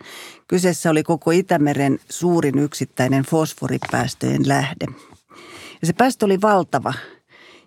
Kyseessä 0.48 0.90
oli 0.90 1.04
koko 1.04 1.32
Itämeren 1.32 2.00
suurin 2.10 2.60
yksittäinen 2.60 3.24
fosforipäästöjen 3.24 4.48
lähde. 4.48 4.86
Ja 5.82 5.88
se 5.88 5.94
päästö 5.94 6.26
oli 6.26 6.42
valtava. 6.42 6.94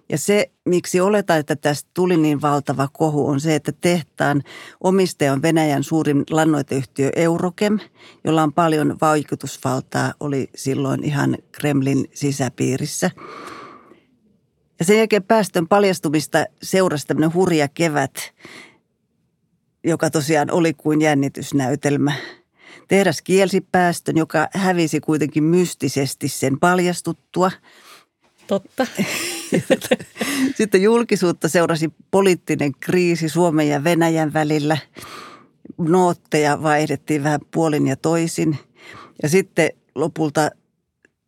Ja 0.08 0.18
se, 0.18 0.50
miksi 0.64 1.00
oletaan, 1.00 1.40
että 1.40 1.56
tästä 1.56 1.90
tuli 1.94 2.16
niin 2.16 2.42
valtava 2.42 2.88
kohu, 2.92 3.28
on 3.28 3.40
se, 3.40 3.54
että 3.54 3.72
tehtaan 3.72 4.42
omistaja 4.80 5.32
on 5.32 5.42
Venäjän 5.42 5.84
suurin 5.84 6.24
lannoiteyhtiö 6.30 7.10
Eurokem, 7.16 7.78
jolla 8.24 8.42
on 8.42 8.52
paljon 8.52 8.96
vaikutusvaltaa, 9.00 10.14
oli 10.20 10.50
silloin 10.54 11.04
ihan 11.04 11.36
Kremlin 11.52 12.10
sisäpiirissä. 12.14 13.10
Ja 14.78 14.84
sen 14.84 14.98
jälkeen 14.98 15.22
päästön 15.22 15.68
paljastumista 15.68 16.44
seurasi 16.62 17.06
tämmöinen 17.06 17.34
hurja 17.34 17.68
kevät, 17.68 18.34
joka 19.84 20.10
tosiaan 20.10 20.50
oli 20.50 20.74
kuin 20.74 21.00
jännitysnäytelmä. 21.00 22.12
Tehdas 22.88 23.22
kielsi 23.22 23.60
päästön, 23.60 24.16
joka 24.16 24.48
hävisi 24.54 25.00
kuitenkin 25.00 25.44
mystisesti 25.44 26.28
sen 26.28 26.60
paljastuttua– 26.60 27.50
Totta. 28.48 28.86
Sitten 30.58 30.82
julkisuutta 30.82 31.48
seurasi 31.48 31.92
poliittinen 32.10 32.72
kriisi 32.80 33.28
Suomen 33.28 33.68
ja 33.68 33.84
Venäjän 33.84 34.32
välillä. 34.32 34.78
Nootteja 35.78 36.62
vaihdettiin 36.62 37.24
vähän 37.24 37.40
puolin 37.50 37.86
ja 37.86 37.96
toisin. 37.96 38.58
Ja 39.22 39.28
sitten 39.28 39.70
lopulta 39.94 40.50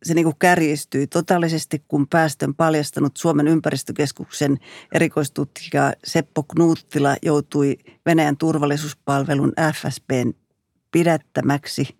se 0.03 0.13
niin 0.13 0.23
kuin 0.23 0.35
kärjistyi 0.39 1.07
totaalisesti, 1.07 1.83
kun 1.87 2.07
päästön 2.07 2.55
paljastanut 2.55 3.17
Suomen 3.17 3.47
ympäristökeskuksen 3.47 4.57
erikoistutkija 4.91 5.93
Seppo 6.03 6.43
Knuuttila 6.43 7.15
joutui 7.21 7.77
Venäjän 8.05 8.37
turvallisuuspalvelun 8.37 9.53
FSBn 9.73 10.33
pidättämäksi– 10.91 11.87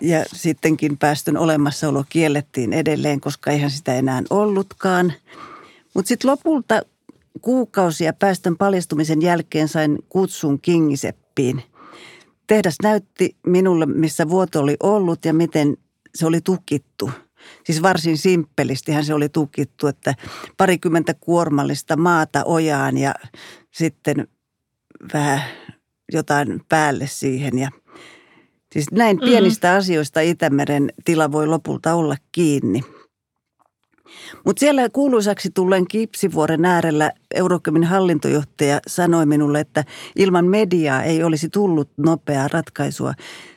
ja 0.00 0.24
sittenkin 0.32 0.98
päästön 0.98 1.36
olemassaolo 1.36 2.04
kiellettiin 2.08 2.72
edelleen, 2.72 3.20
koska 3.20 3.50
eihän 3.50 3.70
sitä 3.70 3.94
enää 3.94 4.22
ollutkaan. 4.30 5.12
Mutta 5.94 6.08
sitten 6.08 6.30
lopulta 6.30 6.82
kuukausia 7.40 8.12
päästön 8.12 8.56
paljastumisen 8.56 9.22
jälkeen 9.22 9.68
sain 9.68 9.98
kutsun 10.08 10.60
Kingiseppiin. 10.60 11.62
Tehdas 12.46 12.76
näytti 12.82 13.36
minulle, 13.46 13.86
missä 13.86 14.28
vuoto 14.28 14.60
oli 14.60 14.76
ollut 14.82 15.24
ja 15.24 15.34
miten 15.34 15.76
se 16.14 16.26
oli 16.26 16.40
tukittu. 16.40 17.10
Siis 17.64 17.82
varsin 17.82 18.18
simppelistihän 18.18 19.04
se 19.04 19.14
oli 19.14 19.28
tukittu, 19.28 19.86
että 19.86 20.14
parikymmentä 20.56 21.14
kuormallista 21.14 21.96
maata 21.96 22.44
ojaan 22.44 22.98
ja 22.98 23.14
sitten 23.70 24.28
vähän 25.14 25.42
jotain 26.12 26.60
päälle 26.68 27.06
siihen 27.06 27.58
ja– 27.58 27.70
Siis 28.76 28.92
näin 28.92 29.16
mm-hmm. 29.16 29.30
pienistä 29.30 29.68
mm-hmm. 29.68 29.78
asioista 29.78 30.20
Itämeren 30.20 30.92
tila 31.04 31.32
voi 31.32 31.46
lopulta 31.46 31.94
olla 31.94 32.16
kiinni. 32.32 32.80
Mutta 34.44 34.60
siellä 34.60 34.88
kuuluisaksi 34.88 35.50
tulleen 35.54 35.88
Kipsivuoren 35.88 36.64
äärellä 36.64 37.12
Eurokemin 37.34 37.84
hallintojohtaja 37.84 38.80
sanoi 38.86 39.26
minulle, 39.26 39.60
että 39.60 39.84
ilman 40.16 40.46
mediaa 40.46 41.02
ei 41.02 41.22
olisi 41.22 41.48
tullut 41.48 41.90
nopeaa 41.96 42.48
ratkaisua. 42.48 43.14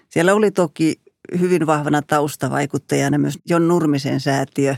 Siellä 0.10 0.34
oli 0.34 0.52
toki 0.52 1.02
hyvin 1.40 1.68
vahvana 1.68 2.02
taustavaikuttajana 2.02 3.18
myös 3.18 3.40
Jon 3.50 3.68
Nurmisen 3.68 4.20
säätiö 4.20 4.76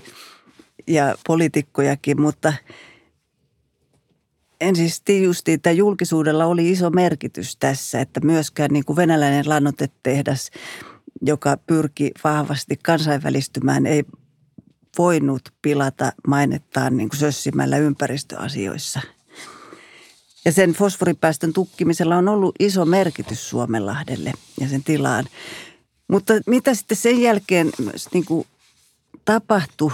ja 0.88 1.16
poliitikkojakin, 1.28 2.22
mutta– 2.22 2.54
ensin 4.62 5.24
justi, 5.24 5.52
että 5.52 5.72
julkisuudella 5.72 6.46
oli 6.46 6.70
iso 6.70 6.90
merkitys 6.90 7.56
tässä, 7.56 8.02
että 8.02 8.20
myöskään 8.20 8.70
niin 8.74 8.86
kuin 8.86 8.96
venäläinen 8.96 9.50
lannotetehdas, 9.50 10.52
joka 11.22 11.58
pyrki 11.68 12.12
vahvasti 12.24 12.80
kansainvälistymään, 12.84 13.86
ei 13.86 14.04
voinut 14.98 15.42
pilata 15.62 16.14
mainettaan 16.28 16.98
niin 16.98 17.10
kuin 17.10 17.20
sössimällä 17.20 17.78
ympäristöasioissa. 17.78 19.02
Ja 20.46 20.52
sen 20.52 20.72
fosforipäästön 20.72 21.54
tukkimisella 21.54 22.18
on 22.18 22.30
ollut 22.30 22.56
iso 22.60 22.86
merkitys 22.86 23.50
Suomenlahdelle 23.50 24.34
ja 24.60 24.70
sen 24.70 24.84
tilaan. 24.84 25.26
Mutta 26.08 26.34
mitä 26.46 26.74
sitten 26.74 26.98
sen 26.98 27.22
jälkeen 27.22 27.70
niin 28.14 28.26
kuin 28.26 28.48
tapahtui, 29.26 29.92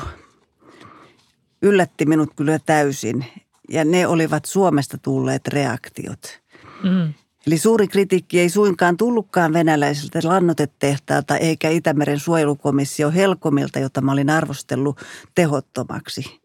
yllätti 1.62 2.06
minut 2.06 2.30
kyllä 2.36 2.60
täysin 2.66 3.26
ja 3.70 3.86
ne 3.86 4.08
olivat 4.08 4.46
Suomesta 4.46 4.98
tulleet 4.98 5.48
reaktiot. 5.48 6.40
Mm. 6.84 7.14
Eli 7.48 7.58
suuri 7.58 7.88
kritiikki 7.88 8.40
ei 8.40 8.50
suinkaan 8.50 8.98
tullutkaan 8.98 9.54
venäläisiltä 9.54 10.20
lannotetehtaalta 10.24 11.38
eikä 11.38 11.70
Itämeren 11.70 12.20
suojelukomissio 12.20 13.12
Helkomilta, 13.12 13.80
jota 13.80 14.02
mä 14.02 14.12
olin 14.12 14.30
arvostellut 14.30 15.00
tehottomaksi. 15.36 16.42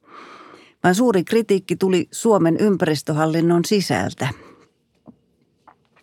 Vaan 0.85 0.95
suuri 0.95 1.25
kritiikki 1.25 1.77
tuli 1.77 2.09
Suomen 2.11 2.57
ympäristöhallinnon 2.57 3.65
sisältä. 3.65 4.29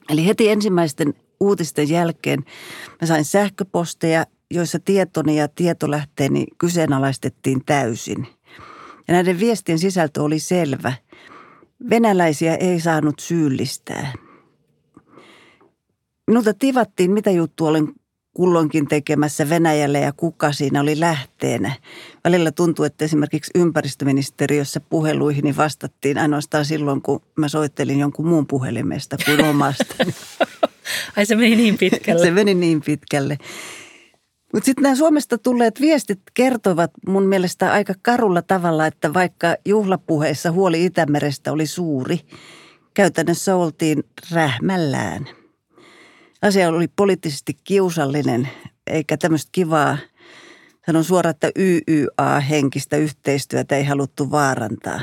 Eli 0.10 0.26
heti 0.26 0.50
ensimmäisten 0.50 1.14
uutisten 1.40 1.90
jälkeen 1.90 2.46
mä 3.02 3.08
sain 3.08 3.26
sähköposteja, 3.26 4.26
joissa 4.52 4.80
tietoni 4.80 5.38
ja 5.38 5.48
tietolähteeni 5.48 6.46
kyseenalaistettiin 6.58 7.66
täysin. 7.66 8.28
Ja 9.08 9.14
näiden 9.14 9.40
viestien 9.40 9.80
sisältö 9.80 10.24
oli 10.24 10.40
selvä– 10.40 10.94
Venäläisiä 11.90 12.56
ei 12.56 12.80
saanut 12.80 13.20
syyllistää. 13.20 14.14
Minulta 16.28 16.54
tivattiin, 16.54 17.12
mitä 17.12 17.32
juttu 17.32 17.66
olen 17.66 17.88
kulloinkin 18.34 18.88
tekemässä 18.88 19.50
Venäjälle 19.50 20.00
ja 20.00 20.14
kuka 20.14 20.52
siinä 20.52 20.82
oli 20.82 21.00
lähteenä. 21.00 21.76
Välillä 22.24 22.52
tuntuu, 22.52 22.86
että 22.86 23.06
esimerkiksi 23.06 23.52
ympäristöministeriössä 23.56 24.80
puheluihin 24.80 25.58
vastattiin 25.58 26.18
ainoastaan 26.18 26.66
silloin, 26.66 27.02
kun 27.02 27.22
mä 27.36 27.48
soittelin 27.48 28.00
jonkun 28.00 28.28
muun 28.28 28.48
puhelimesta 28.48 29.18
kuin 29.26 29.46
omasta. 29.46 29.96
Ai 31.18 31.26
se 31.26 31.36
meni 31.36 31.56
niin 31.56 31.78
pitkälle. 31.78 32.26
se 32.26 32.32
meni 32.32 32.54
niin 32.54 32.82
pitkälle. 32.82 33.38
Mutta 34.54 34.66
sitten 34.66 34.84
nämä 34.84 34.96
Suomesta 34.96 35.38
tulleet 35.38 35.82
viestit 35.82 36.20
kertovat 36.34 36.92
mun 37.08 37.24
mielestä 37.24 37.72
aika 37.72 37.94
karulla 38.02 38.42
tavalla, 38.42 38.88
että 38.88 39.14
vaikka 39.14 39.56
juhlapuheissa 39.66 40.52
huoli 40.52 40.86
Itämerestä 40.86 41.52
oli 41.52 41.66
suuri, 41.66 42.20
käytännössä 42.94 43.56
oltiin 43.56 44.04
rähmällään. 44.32 45.26
Asia 46.42 46.70
oli 46.70 46.88
poliittisesti 46.88 47.58
kiusallinen, 47.64 48.50
eikä 48.88 49.18
tämmöistä 49.18 49.50
kivaa, 49.52 49.98
sanon 50.86 51.04
suoraan, 51.04 51.32
että 51.32 51.52
YYA-henkistä 51.56 52.98
yhteistyötä 52.98 53.78
ei 53.78 53.86
haluttu 53.86 54.32
vaarantaa. 54.32 55.02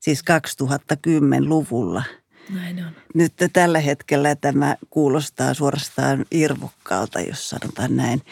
Siis 0.00 0.22
2010-luvulla. 0.30 2.02
Näin 2.50 2.84
on. 2.84 2.92
Nyt 3.14 3.32
tällä 3.52 3.80
hetkellä 3.80 4.34
tämä 4.34 4.76
kuulostaa 4.90 5.54
suorastaan 5.54 6.26
irvokkaalta, 6.30 7.20
jos 7.20 7.50
sanotaan 7.50 7.96
näin. 7.96 8.22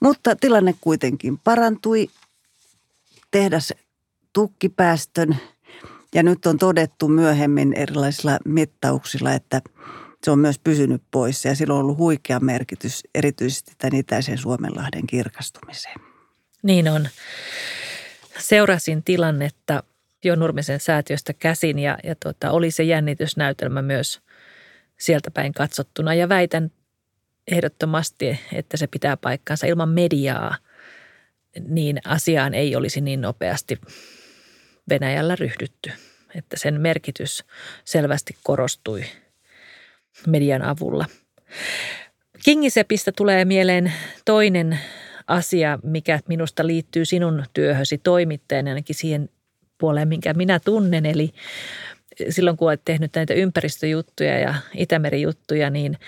Mutta 0.00 0.36
tilanne 0.36 0.74
kuitenkin 0.80 1.38
parantui. 1.38 2.10
Tehdas 3.30 3.72
tukkipäästön 4.32 5.36
ja 6.14 6.22
nyt 6.22 6.46
on 6.46 6.58
todettu 6.58 7.08
myöhemmin 7.08 7.72
erilaisilla 7.72 8.38
mittauksilla, 8.44 9.32
että 9.32 9.62
se 10.24 10.30
on 10.30 10.38
myös 10.38 10.58
pysynyt 10.58 11.02
pois 11.10 11.44
ja 11.44 11.54
sillä 11.54 11.74
on 11.74 11.80
ollut 11.80 11.98
huikea 11.98 12.40
merkitys 12.40 13.02
erityisesti 13.14 13.72
tämän 13.78 14.00
itäisen 14.00 14.38
Suomenlahden 14.38 15.06
kirkastumiseen. 15.06 15.96
Niin 16.62 16.88
on. 16.88 17.08
Seurasin 18.38 19.02
tilannetta 19.02 19.82
jo 20.24 20.36
Nurmisen 20.36 20.80
säätiöstä 20.80 21.32
käsin 21.32 21.78
ja, 21.78 21.98
ja 22.04 22.14
tota, 22.14 22.50
oli 22.50 22.70
se 22.70 22.82
jännitysnäytelmä 22.82 23.82
myös 23.82 24.20
sieltä 24.98 25.30
päin 25.30 25.52
katsottuna 25.52 26.14
ja 26.14 26.28
väitän 26.28 26.70
ehdottomasti, 27.48 28.40
että 28.52 28.76
se 28.76 28.86
pitää 28.86 29.16
paikkansa 29.16 29.66
ilman 29.66 29.88
mediaa, 29.88 30.56
niin 31.68 32.00
asiaan 32.04 32.54
ei 32.54 32.76
olisi 32.76 33.00
niin 33.00 33.20
nopeasti 33.20 33.80
Venäjällä 34.88 35.36
ryhdytty. 35.36 35.92
Että 36.34 36.56
sen 36.58 36.80
merkitys 36.80 37.44
selvästi 37.84 38.36
korostui 38.42 39.04
median 40.26 40.62
avulla. 40.62 41.06
Kingisepistä 42.44 43.12
tulee 43.16 43.44
mieleen 43.44 43.92
toinen 44.24 44.78
asia, 45.26 45.78
mikä 45.82 46.20
minusta 46.28 46.66
liittyy 46.66 47.04
sinun 47.04 47.44
työhösi 47.52 47.98
toimittajana, 47.98 48.70
ainakin 48.70 48.94
siihen 48.94 49.28
puoleen, 49.80 50.08
minkä 50.08 50.34
minä 50.34 50.60
tunnen. 50.60 51.06
Eli 51.06 51.30
silloin, 52.28 52.56
kun 52.56 52.68
olet 52.68 52.84
tehnyt 52.84 53.10
näitä 53.14 53.34
ympäristöjuttuja 53.34 54.38
ja 54.38 54.54
Itämeri-juttuja, 54.74 55.70
niin 55.70 55.98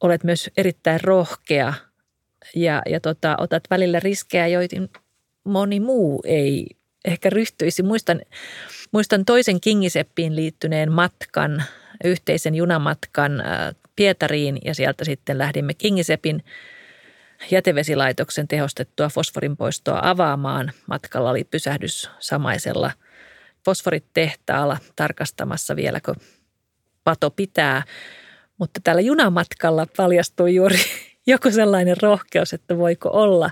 olet 0.00 0.24
myös 0.24 0.50
erittäin 0.56 1.00
rohkea 1.00 1.74
ja, 2.54 2.82
ja 2.86 3.00
tota, 3.00 3.36
otat 3.38 3.62
välillä 3.70 4.00
riskejä, 4.00 4.46
joihin 4.46 4.90
moni 5.44 5.80
muu 5.80 6.22
ei 6.26 6.66
ehkä 7.04 7.30
ryhtyisi. 7.30 7.82
Muistan, 7.82 8.20
muistan 8.92 9.24
toisen 9.24 9.60
Kingiseppiin 9.60 10.36
liittyneen 10.36 10.92
matkan, 10.92 11.64
yhteisen 12.04 12.54
junamatkan 12.54 13.40
äh, 13.40 13.74
Pietariin 13.96 14.58
ja 14.64 14.74
sieltä 14.74 15.04
sitten 15.04 15.38
lähdimme 15.38 15.74
Kingisepin 15.74 16.44
jätevesilaitoksen 17.50 18.48
tehostettua 18.48 19.08
fosforin 19.08 19.56
poistoa 19.56 20.00
avaamaan. 20.02 20.72
Matkalla 20.86 21.30
oli 21.30 21.44
pysähdys 21.44 22.10
samaisella 22.18 22.92
fosforitehtaalla 23.64 24.76
tarkastamassa 24.96 25.76
vieläkö 25.76 26.14
pato 27.04 27.30
pitää. 27.30 27.82
Mutta 28.58 28.80
tällä 28.84 29.00
junamatkalla 29.00 29.86
paljastui 29.96 30.54
juuri 30.54 30.78
joku 31.26 31.50
sellainen 31.50 31.96
rohkeus, 32.02 32.52
että 32.52 32.78
voiko 32.78 33.08
olla. 33.12 33.50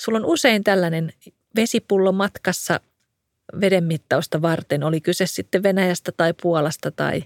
Sulla 0.00 0.18
on 0.18 0.24
usein 0.24 0.64
tällainen 0.64 1.12
vesipullo 1.56 2.12
matkassa 2.12 2.80
vedenmittausta 3.60 4.42
varten, 4.42 4.82
oli 4.82 5.00
kyse 5.00 5.26
sitten 5.26 5.62
Venäjästä 5.62 6.12
tai 6.16 6.34
Puolasta 6.42 6.90
tai 6.90 7.24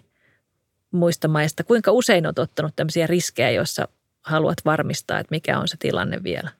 muista 0.90 1.28
maista. 1.28 1.64
Kuinka 1.64 1.92
usein 1.92 2.26
olet 2.26 2.38
ottanut 2.38 2.76
tämmöisiä 2.76 3.06
riskejä, 3.06 3.50
joissa 3.50 3.88
haluat 4.22 4.58
varmistaa, 4.64 5.18
että 5.18 5.34
mikä 5.34 5.58
on 5.58 5.68
se 5.68 5.76
tilanne 5.78 6.22
vielä? 6.22 6.50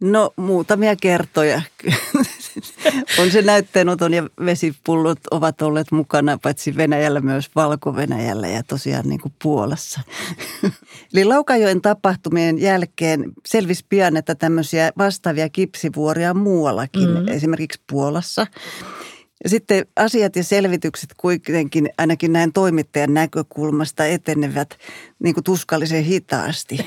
No 0.00 0.30
muutamia 0.36 0.96
kertoja. 0.96 1.62
on 3.20 3.30
se 3.30 3.42
näytteenoton 3.42 4.14
ja 4.14 4.28
vesipullot 4.44 5.18
ovat 5.30 5.62
olleet 5.62 5.92
mukana 5.92 6.38
paitsi 6.42 6.76
Venäjällä 6.76 7.20
myös 7.20 7.50
Valko-Venäjällä 7.56 8.48
ja 8.48 8.62
tosiaan 8.62 9.08
niin 9.08 9.20
kuin 9.20 9.34
Puolassa. 9.42 10.00
Eli 11.14 11.24
Laukajoen 11.24 11.82
tapahtumien 11.82 12.60
jälkeen 12.60 13.32
selvisi 13.46 13.84
pian, 13.88 14.16
että 14.16 14.34
tämmöisiä 14.34 14.92
vastaavia 14.98 15.48
kipsivuoria 15.48 16.30
on 16.30 16.38
muuallakin, 16.38 17.08
mm-hmm. 17.08 17.28
esimerkiksi 17.28 17.80
Puolassa. 17.90 18.46
Ja 19.44 19.50
sitten 19.50 19.86
asiat 19.96 20.36
ja 20.36 20.44
selvitykset 20.44 21.10
kuitenkin 21.16 21.88
ainakin 21.98 22.32
näin 22.32 22.52
toimittajan 22.52 23.14
näkökulmasta 23.14 24.06
etenevät 24.06 24.78
niin 25.18 25.34
kuin 25.34 25.44
tuskallisen 25.44 26.04
hitaasti. 26.04 26.78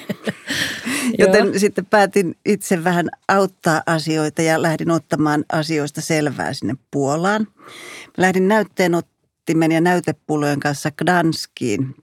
Joten 1.19 1.59
sitten 1.59 1.85
päätin 1.85 2.35
itse 2.45 2.83
vähän 2.83 3.09
auttaa 3.27 3.81
asioita 3.85 4.41
ja 4.41 4.61
lähdin 4.61 4.91
ottamaan 4.91 5.45
asioista 5.51 6.01
selvää 6.01 6.53
sinne 6.53 6.75
Puolaan. 6.91 7.47
Lähdin 8.17 8.47
näytteenottimen 8.47 9.71
ja 9.71 9.81
näytepullojen 9.81 10.59
kanssa 10.59 10.91
Gdanskiin, 10.91 11.95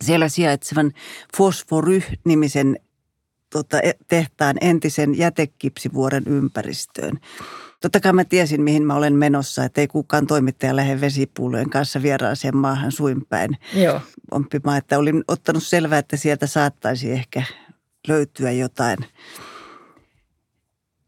siellä 0.00 0.28
sijaitsevan 0.28 0.92
Fosfory-nimisen 1.36 2.76
tota, 3.50 3.80
e, 3.80 3.92
tehtaan 4.08 4.56
entisen 4.60 5.18
jätekipsivuoren 5.18 6.24
ympäristöön. 6.26 7.20
Totta 7.80 8.00
kai 8.00 8.12
mä 8.12 8.24
tiesin, 8.24 8.62
mihin 8.62 8.86
mä 8.86 8.94
olen 8.94 9.14
menossa, 9.14 9.64
että 9.64 9.80
ei 9.80 9.88
kukaan 9.88 10.26
toimittaja 10.26 10.76
lähde 10.76 11.00
vesipullojen 11.00 11.70
kanssa 11.70 12.02
vieraaseen 12.02 12.56
maahan 12.56 12.92
suinpäin 12.92 13.56
Joo. 13.74 14.00
ompimaan. 14.30 14.78
Että 14.78 14.98
olin 14.98 15.24
ottanut 15.28 15.62
selvää, 15.62 15.98
että 15.98 16.16
sieltä 16.16 16.46
saattaisi 16.46 17.12
ehkä 17.12 17.42
löytyä 18.08 18.50
jotain. 18.50 18.98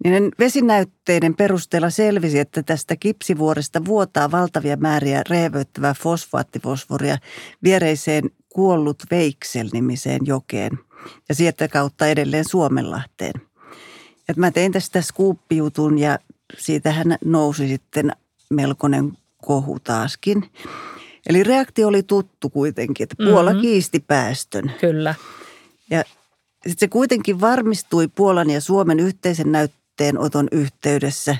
Niin 0.04 0.32
vesinäytteiden 0.38 1.34
perusteella 1.34 1.90
selvisi, 1.90 2.38
että 2.38 2.62
tästä 2.62 2.96
kipsivuoresta 2.96 3.84
vuotaa 3.84 4.30
valtavia 4.30 4.76
määriä 4.76 5.22
rehevöittävää 5.28 5.94
fosfaattifosforia 5.94 7.18
viereiseen 7.62 8.30
kuollut 8.48 9.02
Veiksel-nimiseen 9.10 10.20
jokeen 10.24 10.78
ja 11.28 11.34
sieltä 11.34 11.68
kautta 11.68 12.06
edelleen 12.06 12.48
Suomenlahteen. 12.48 13.32
Et 14.28 14.36
mä 14.36 14.50
tein 14.50 14.72
tästä 14.72 15.02
skuuppijutun 15.02 15.98
ja 15.98 16.18
siitähän 16.56 17.18
nousi 17.24 17.68
sitten 17.68 18.12
melkoinen 18.50 19.12
kohu 19.36 19.80
taaskin. 19.80 20.50
Eli 21.28 21.42
reaktio 21.42 21.88
oli 21.88 22.02
tuttu 22.02 22.50
kuitenkin, 22.50 23.04
että 23.04 23.24
Puola 23.24 23.50
mm-hmm. 23.50 23.62
kiisti 23.62 24.00
päästön. 24.00 24.72
Kyllä. 24.80 25.14
Ja 25.90 26.04
sitten 26.52 26.80
se 26.80 26.88
kuitenkin 26.88 27.40
varmistui 27.40 28.08
Puolan 28.08 28.50
ja 28.50 28.60
Suomen 28.60 29.00
yhteisen 29.00 29.52
näytteenoton 29.52 30.48
yhteydessä. 30.52 31.36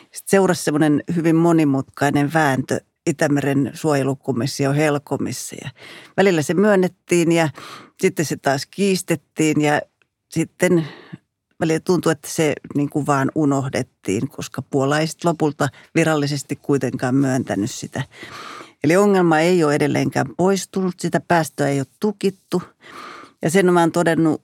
Sitten 0.00 0.30
seurasi 0.30 0.64
semmoinen 0.64 1.04
hyvin 1.16 1.36
monimutkainen 1.36 2.32
vääntö 2.32 2.80
Itämeren 3.06 3.70
suojelukomissio 3.74 4.72
Helkomissa. 4.72 5.56
Ja 5.64 5.70
välillä 6.16 6.42
se 6.42 6.54
myönnettiin 6.54 7.32
ja 7.32 7.48
sitten 8.00 8.24
se 8.24 8.36
taas 8.36 8.66
kiistettiin 8.66 9.60
ja 9.60 9.80
sitten 10.28 10.88
välillä 11.62 11.80
tuntui, 11.80 12.12
että 12.12 12.28
se 12.30 12.52
niin 12.74 12.90
kuin 12.90 13.06
vaan 13.06 13.30
unohdettiin, 13.34 14.28
koska 14.28 14.62
Puola 14.62 14.98
ei 14.98 15.06
lopulta 15.24 15.68
virallisesti 15.94 16.56
kuitenkaan 16.56 17.14
myöntänyt 17.14 17.70
sitä. 17.70 18.02
Eli 18.84 18.96
ongelma 18.96 19.38
ei 19.38 19.64
ole 19.64 19.74
edelleenkään 19.74 20.26
poistunut, 20.36 20.94
sitä 21.00 21.20
päästöä 21.20 21.68
ei 21.68 21.80
ole 21.80 21.86
tukittu. 22.00 22.62
Ja 23.42 23.50
sen 23.50 23.68
olen 23.68 23.92
todennut 23.92 24.42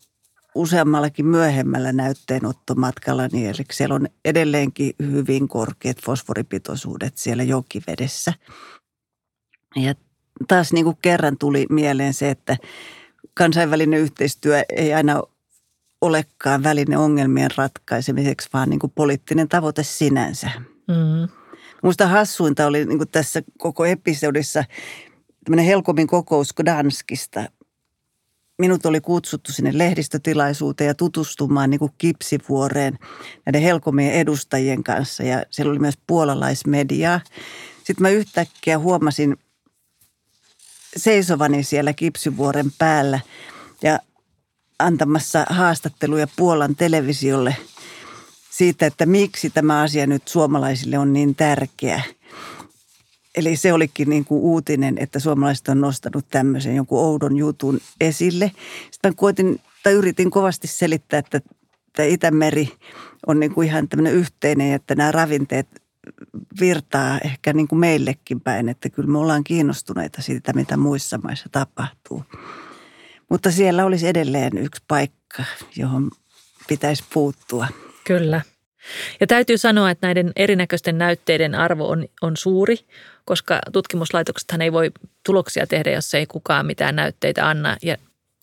useammallakin 0.54 1.26
myöhemmällä 1.26 1.92
näytteenottomatkalla, 1.92 3.28
niin 3.32 3.46
eli 3.46 3.64
siellä 3.72 3.94
on 3.94 4.06
edelleenkin 4.24 4.92
hyvin 5.02 5.48
korkeat 5.48 6.02
fosforipitoisuudet 6.04 7.16
siellä 7.16 7.42
jokivedessä. 7.42 8.32
Ja 9.76 9.94
taas 10.48 10.72
niin 10.72 10.84
kuin 10.84 10.98
kerran 11.02 11.38
tuli 11.38 11.66
mieleen 11.70 12.14
se, 12.14 12.30
että 12.30 12.56
kansainvälinen 13.34 14.00
yhteistyö 14.00 14.62
ei 14.68 14.94
aina 14.94 15.22
olekaan 16.00 16.62
väline 16.62 16.98
ongelmien 16.98 17.50
ratkaisemiseksi, 17.56 18.48
vaan 18.52 18.70
niin 18.70 18.80
kuin 18.80 18.92
poliittinen 18.94 19.48
tavoite 19.48 19.82
sinänsä. 19.82 20.50
Mm. 20.88 21.28
Minusta 21.82 22.06
hassuinta 22.06 22.66
oli 22.66 22.84
niin 22.84 22.98
kuin 22.98 23.08
tässä 23.08 23.42
koko 23.58 23.84
episodissa 23.84 24.64
tämmöinen 25.44 25.66
Helkomin 25.66 26.06
kokous 26.06 26.52
Gdanskista– 26.54 27.44
minut 28.58 28.86
oli 28.86 29.00
kutsuttu 29.00 29.52
sinne 29.52 29.70
lehdistötilaisuuteen 29.74 30.88
ja 30.88 30.94
tutustumaan 30.94 31.70
niin 31.70 31.78
kuin 31.78 31.92
kipsivuoreen 31.98 32.98
näiden 33.46 33.62
Helkomien 33.62 34.12
edustajien 34.12 34.84
kanssa 34.84 35.22
ja 35.22 35.42
siellä 35.50 35.70
oli 35.70 35.78
myös 35.78 35.98
puolalaismediaa. 36.06 37.20
Sitten 37.76 38.02
mä 38.02 38.10
yhtäkkiä 38.10 38.78
huomasin 38.78 39.36
seisovani 40.96 41.62
siellä 41.62 41.92
kipsivuoren 41.92 42.72
päällä 42.78 43.20
ja 43.82 43.98
antamassa 44.78 45.46
haastatteluja 45.48 46.26
Puolan 46.36 46.76
televisiolle 46.76 47.56
siitä, 48.50 48.86
että 48.86 49.06
miksi 49.06 49.50
tämä 49.50 49.80
asia 49.80 50.06
nyt 50.06 50.28
suomalaisille 50.28 50.98
on 50.98 51.12
niin 51.12 51.34
tärkeä. 51.34 52.02
Eli 53.34 53.56
se 53.56 53.72
olikin 53.72 54.08
niin 54.08 54.24
kuin 54.24 54.40
uutinen, 54.40 54.98
että 54.98 55.18
suomalaiset 55.18 55.68
on 55.68 55.80
nostanut 55.80 56.26
tämmöisen 56.30 56.76
jonkun 56.76 56.98
oudon 56.98 57.36
jutun 57.36 57.80
esille. 58.00 58.52
Sitten 58.90 59.16
koitin, 59.16 59.60
tai 59.82 59.92
yritin 59.92 60.30
kovasti 60.30 60.66
selittää, 60.66 61.18
että, 61.18 61.40
että 61.88 62.04
Itämeri 62.04 62.72
on 63.26 63.40
niin 63.40 63.54
kuin 63.54 63.68
ihan 63.68 63.88
tämmöinen 63.88 64.14
yhteinen, 64.14 64.72
että 64.72 64.94
nämä 64.94 65.12
ravinteet 65.12 65.82
virtaa 66.60 67.18
ehkä 67.18 67.52
niin 67.52 67.68
kuin 67.68 67.78
meillekin 67.78 68.40
päin, 68.40 68.68
että 68.68 68.88
kyllä 68.88 69.08
me 69.08 69.18
ollaan 69.18 69.44
kiinnostuneita 69.44 70.22
siitä, 70.22 70.52
mitä 70.52 70.76
muissa 70.76 71.18
maissa 71.18 71.48
tapahtuu. 71.52 72.24
Mutta 73.28 73.50
siellä 73.50 73.84
olisi 73.84 74.08
edelleen 74.08 74.58
yksi 74.58 74.82
paikka, 74.88 75.44
johon 75.76 76.10
pitäisi 76.68 77.04
puuttua. 77.14 77.66
Kyllä. 78.04 78.40
Ja 79.20 79.26
täytyy 79.26 79.58
sanoa, 79.58 79.90
että 79.90 80.06
näiden 80.06 80.32
erinäköisten 80.36 80.98
näytteiden 80.98 81.54
arvo 81.54 81.88
on, 81.88 82.06
on 82.22 82.36
suuri, 82.36 82.78
koska 83.24 83.58
tutkimuslaitoksethan 83.72 84.62
ei 84.62 84.72
voi 84.72 84.90
tuloksia 85.26 85.66
tehdä, 85.66 85.90
jos 85.90 86.14
ei 86.14 86.26
kukaan 86.26 86.66
mitään 86.66 86.96
näytteitä 86.96 87.48
anna. 87.48 87.76
Ja 87.82 87.96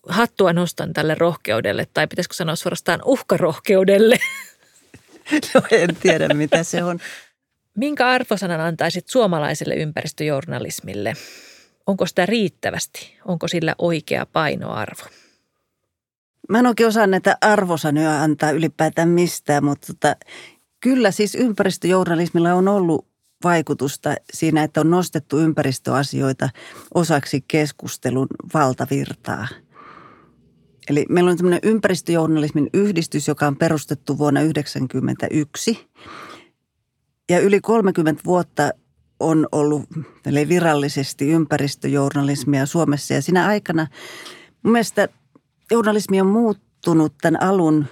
hattua 0.08 0.52
nostan 0.52 0.92
tälle 0.92 1.14
rohkeudelle, 1.14 1.86
tai 1.94 2.06
pitäisikö 2.06 2.34
sanoa 2.34 2.56
suorastaan 2.56 3.00
uhkarohkeudelle. 3.04 4.18
No 5.54 5.62
en 5.70 5.96
tiedä, 5.96 6.34
mitä 6.34 6.62
se 6.62 6.84
on. 6.84 6.98
Minkä 7.74 8.08
arvosanan 8.08 8.60
antaisit 8.60 9.08
suomalaiselle 9.08 9.74
ympäristöjournalismille? 9.74 11.14
Onko 11.86 12.06
sitä 12.06 12.26
riittävästi? 12.26 13.18
Onko 13.24 13.48
sillä 13.48 13.74
oikea 13.78 14.26
painoarvo? 14.26 15.02
Mä 16.48 16.58
en 16.58 16.66
oikein 16.66 16.88
osaa 16.88 17.06
näitä 17.06 17.38
arvosanoja 17.40 18.22
antaa 18.22 18.50
ylipäätään 18.50 19.08
mistään, 19.08 19.64
mutta 19.64 19.86
tota, 19.86 20.16
kyllä 20.80 21.10
siis 21.10 21.34
ympäristöjournalismilla 21.34 22.54
on 22.54 22.68
ollut 22.68 23.06
vaikutusta 23.44 24.14
siinä, 24.32 24.62
että 24.62 24.80
on 24.80 24.90
nostettu 24.90 25.38
ympäristöasioita 25.38 26.48
osaksi 26.94 27.44
keskustelun 27.48 28.26
valtavirtaa. 28.54 29.48
Eli 30.90 31.06
meillä 31.08 31.30
on 31.30 31.36
tämmöinen 31.36 31.60
ympäristöjournalismin 31.62 32.70
yhdistys, 32.74 33.28
joka 33.28 33.46
on 33.46 33.56
perustettu 33.56 34.18
vuonna 34.18 34.40
1991. 34.40 35.88
Ja 37.28 37.40
yli 37.40 37.60
30 37.60 38.22
vuotta 38.24 38.70
on 39.20 39.48
ollut 39.52 39.84
virallisesti 40.48 41.30
ympäristöjournalismia 41.30 42.66
Suomessa. 42.66 43.14
Ja 43.14 43.22
siinä 43.22 43.46
aikana 43.46 43.86
mun 44.62 44.72
mielestä 44.72 45.08
journalismi 45.70 46.20
on 46.20 46.26
muuttunut 46.26 47.14
tämän 47.22 47.42
alun 47.42 47.86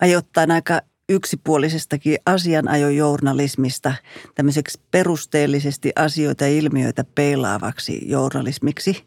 ajoittain 0.00 0.50
aika 0.50 0.80
yksipuolisestakin 1.08 2.18
asianajojournalismista 2.26 3.94
tämmöiseksi 4.34 4.80
perusteellisesti 4.90 5.92
asioita 5.96 6.44
ja 6.44 6.50
ilmiöitä 6.50 7.04
peilaavaksi 7.14 8.08
journalismiksi. 8.08 9.04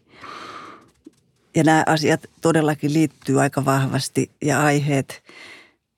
Ja 1.56 1.64
nämä 1.64 1.84
asiat 1.86 2.22
todellakin 2.42 2.94
liittyy 2.94 3.42
aika 3.42 3.66
vahvasti 3.66 4.32
ja 4.42 4.64
aiheet 4.64 5.24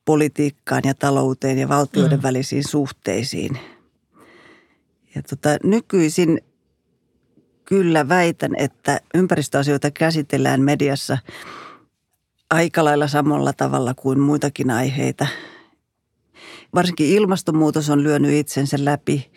politiikkaan 0.06 0.82
ja 0.86 0.94
talouteen 0.94 1.58
ja 1.58 1.70
valtioiden 1.70 2.20
mm. 2.20 2.24
välisiin 2.24 2.68
suhteisiin. 2.68 3.60
Ja 5.18 5.24
tota, 5.24 5.50
nykyisin 5.64 6.42
kyllä 7.66 8.10
väitän, 8.10 8.52
että 8.58 9.00
ympäristöasioita 9.14 9.92
käsitellään 9.92 10.62
mediassa 10.62 11.18
aika 12.50 12.84
lailla 12.84 13.08
samalla 13.08 13.54
tavalla 13.54 13.94
kuin 13.94 14.20
muitakin 14.20 14.72
aiheita– 14.72 15.28
Varsinkin 16.76 17.08
ilmastonmuutos 17.08 17.90
on 17.90 18.04
lyönyt 18.04 18.32
itsensä 18.32 18.78
läpi 18.80 19.32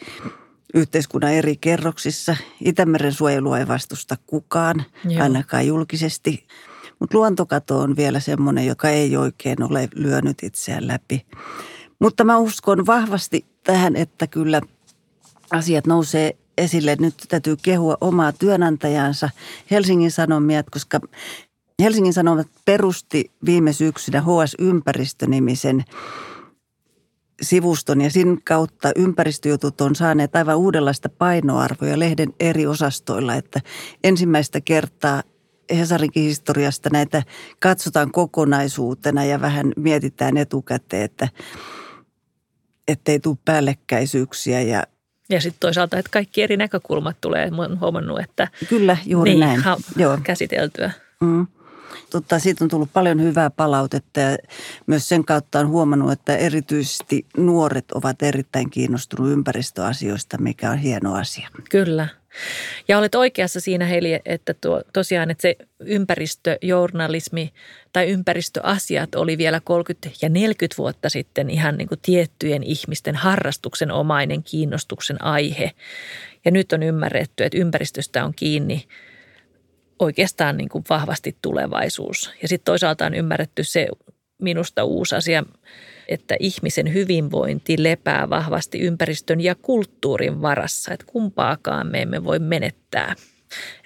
yhteiskunnan 0.75 1.33
eri 1.33 1.57
kerroksissa. 1.57 2.37
Itämeren 2.65 3.13
suojelua 3.13 3.59
ei 3.59 3.69
vastusta 3.69 4.17
kukaan, 4.27 4.85
Joo. 5.05 5.23
ainakaan 5.23 5.67
julkisesti. 5.67 6.47
Mutta 6.99 7.19
luontokato 7.19 7.79
on 7.79 7.97
vielä 7.97 8.21
semmoinen, 8.21 8.67
joka 8.67 8.89
ei 8.89 9.17
oikein 9.17 9.63
ole 9.63 9.89
lyönyt 9.95 10.43
itseään 10.43 10.87
läpi. 10.87 11.27
Mutta 11.99 12.25
mä 12.25 12.39
uskon 12.39 12.87
vahvasti 12.87 13.47
tähän, 13.65 13.97
että 13.97 14.27
kyllä 14.27 14.61
asiat 15.51 15.87
nousee 15.87 16.37
esille. 16.59 16.97
Nyt 17.01 17.15
täytyy 17.29 17.57
kehua 17.63 17.97
omaa 18.01 18.33
työnantajansa 18.33 19.31
Helsingin 19.71 20.11
Sanomia, 20.11 20.63
koska 20.71 21.01
Helsingin 21.83 22.13
Sanomat 22.13 22.47
perusti 22.65 23.31
viime 23.45 23.73
syksynä 23.73 24.21
HS 24.21 24.57
Ympäristö-nimisen 24.59 25.85
sivuston 27.43 28.01
ja 28.01 28.11
sin 28.11 28.43
kautta 28.45 28.93
ympäristöjutut 28.97 29.81
on 29.81 29.95
saaneet 29.95 30.37
aivan 30.37 30.57
uudenlaista 30.57 31.09
painoarvoja 31.09 31.99
lehden 31.99 32.33
eri 32.41 32.67
osastoilla, 32.67 33.35
että 33.35 33.61
ensimmäistä 34.05 34.61
kertaa 34.61 35.23
Hesarinkin 35.77 36.23
historiasta 36.23 36.91
näitä 36.93 37.23
katsotaan 37.61 38.13
kokonaisuutena 38.13 39.25
ja 39.25 39.41
vähän 39.41 39.73
mietitään 39.77 40.37
etukäteen, 40.37 41.03
että 41.03 41.29
ettei 42.89 43.21
tule 43.21 43.37
päällekkäisyyksiä 43.45 44.63
ja 44.63 44.83
ja 45.31 45.41
sitten 45.41 45.61
toisaalta, 45.61 45.99
että 45.99 46.11
kaikki 46.13 46.43
eri 46.43 46.57
näkökulmat 46.57 47.17
tulee. 47.21 47.51
Mä 47.51 47.63
oon 47.63 47.81
huomannut, 47.81 48.21
että 48.21 48.49
Kyllä, 48.69 48.97
juuri 49.07 49.31
niin, 49.31 49.41
näin. 49.41 49.61
Ha- 49.61 49.77
Joo. 49.97 50.19
käsiteltyä. 50.23 50.91
Mm. 51.21 51.47
Totta, 52.11 52.39
siitä 52.39 52.65
on 52.65 52.71
tullut 52.71 52.93
paljon 52.93 53.23
hyvää 53.23 53.51
palautetta 53.51 54.21
ja 54.21 54.37
myös 54.87 55.09
sen 55.09 55.25
kautta 55.25 55.59
on 55.59 55.69
huomannut, 55.69 56.13
että 56.13 56.37
erityisesti 56.37 57.27
nuoret 57.37 57.93
ovat 57.93 58.23
erittäin 58.23 58.71
kiinnostuneet 58.71 59.33
ympäristöasioista, 59.33 60.39
mikä 60.39 60.71
on 60.71 60.79
hieno 60.79 61.15
asia. 61.15 61.49
Kyllä. 61.71 62.09
Ja 62.89 62.99
olet 62.99 63.15
oikeassa 63.15 63.61
siinä 63.61 63.87
Heli, 63.87 64.21
että 64.25 64.55
tuo, 64.55 64.83
tosiaan 64.93 65.31
että 65.31 65.43
se 65.43 65.57
ympäristöjournalismi 65.81 67.53
tai 67.93 68.11
ympäristöasiat 68.11 69.15
oli 69.15 69.39
vielä 69.39 69.61
30 69.65 70.09
ja 70.23 70.29
40 70.29 70.79
vuotta 70.79 71.09
sitten 71.09 71.51
ihan 71.51 71.77
niin 71.77 71.89
kuin 71.89 72.01
tiettyjen 72.03 72.63
ihmisten 72.63 73.15
harrastuksen 73.15 73.91
omainen 73.91 74.43
kiinnostuksen 74.43 75.25
aihe. 75.25 75.71
Ja 76.45 76.51
nyt 76.51 76.73
on 76.73 76.83
ymmärretty, 76.83 77.45
että 77.45 77.59
ympäristöstä 77.59 78.25
on 78.25 78.33
kiinni– 78.37 78.85
oikeastaan 80.01 80.57
niin 80.57 80.69
kuin 80.69 80.85
vahvasti 80.91 81.37
tulevaisuus. 81.43 82.33
Ja 82.43 82.49
sitten 82.49 82.65
toisaalta 82.65 83.07
on 83.07 83.15
ymmärretty 83.15 83.65
se 83.65 83.89
minusta 84.39 84.85
uusi 84.85 85.15
asia, 85.15 85.45
että 86.11 86.37
ihmisen 86.41 86.95
hyvinvointi 86.95 87.83
lepää 87.83 88.31
vahvasti 88.31 88.79
ympäristön 88.79 89.41
ja 89.41 89.55
kulttuurin 89.55 90.43
varassa, 90.43 90.95
että 90.95 91.07
kumpaakaan 91.07 91.87
me 91.87 92.03
emme 92.03 92.25
voi 92.25 92.39
menettää. 92.39 93.15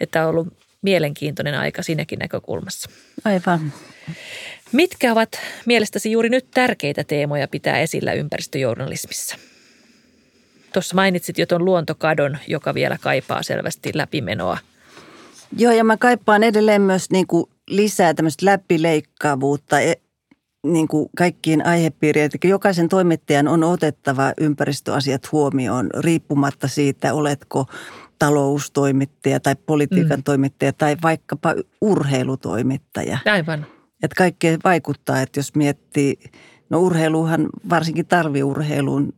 Että 0.01 0.23
on 0.23 0.31
ollut 0.31 0.49
mielenkiintoinen 0.83 1.55
aika 1.55 1.83
siinäkin 1.83 2.19
näkökulmassa. 2.19 2.91
Aivan. 3.25 3.73
Mitkä 4.73 5.13
ovat 5.13 5.41
mielestäsi 5.67 6.13
juuri 6.13 6.29
nyt 6.29 6.47
tärkeitä 6.51 7.05
teemoja 7.05 7.49
pitää 7.49 7.79
esillä 7.79 8.13
ympäristöjournalismissa? 8.13 9.37
Tuossa 10.73 10.95
mainitsit 10.95 11.39
jo 11.39 11.47
tuon 11.47 11.65
luontokadon, 11.65 12.39
joka 12.47 12.75
vielä 12.75 12.99
kaipaa 13.01 13.43
selvästi 13.43 13.91
läpimenoa– 13.95 14.59
Joo, 15.59 15.73
ja 15.73 15.85
mä 15.85 15.97
kaipaan 15.97 16.43
edelleen 16.43 16.83
myös 16.83 17.11
niin 17.11 17.27
kuin 17.27 17.51
lisää 17.69 18.15
tämmöistä 18.15 18.47
läpileikkaavuutta 18.47 19.77
niin 20.65 20.89
kuin 20.89 21.09
kaikkiin 21.17 21.67
aihepiiriin. 21.67 22.25
Eli 22.25 22.51
jokaisen 22.51 22.89
toimittajan 22.89 23.49
on 23.49 23.65
otettava 23.65 24.33
ympäristöasiat 24.41 25.33
huomioon 25.33 25.91
riippumatta 25.99 26.69
siitä, 26.69 27.15
oletko 27.15 27.67
taloustoimittaja 28.19 29.41
tai 29.41 29.57
politiikan 29.67 30.19
mm. 30.19 30.25
toimittaja 30.25 30.73
tai 30.73 30.97
vaikkapa 31.03 31.55
urheilutoimittaja. 31.81 33.19
Aivan. 33.27 33.67
Että 34.03 34.15
kaikkea 34.17 34.59
vaikuttaa, 34.65 35.21
että 35.21 35.39
jos 35.39 35.55
miettii, 35.55 36.19
no 36.71 36.81
urheiluhan 36.81 37.49
varsinkin 37.71 38.07
tarviurheiluun 38.07 39.13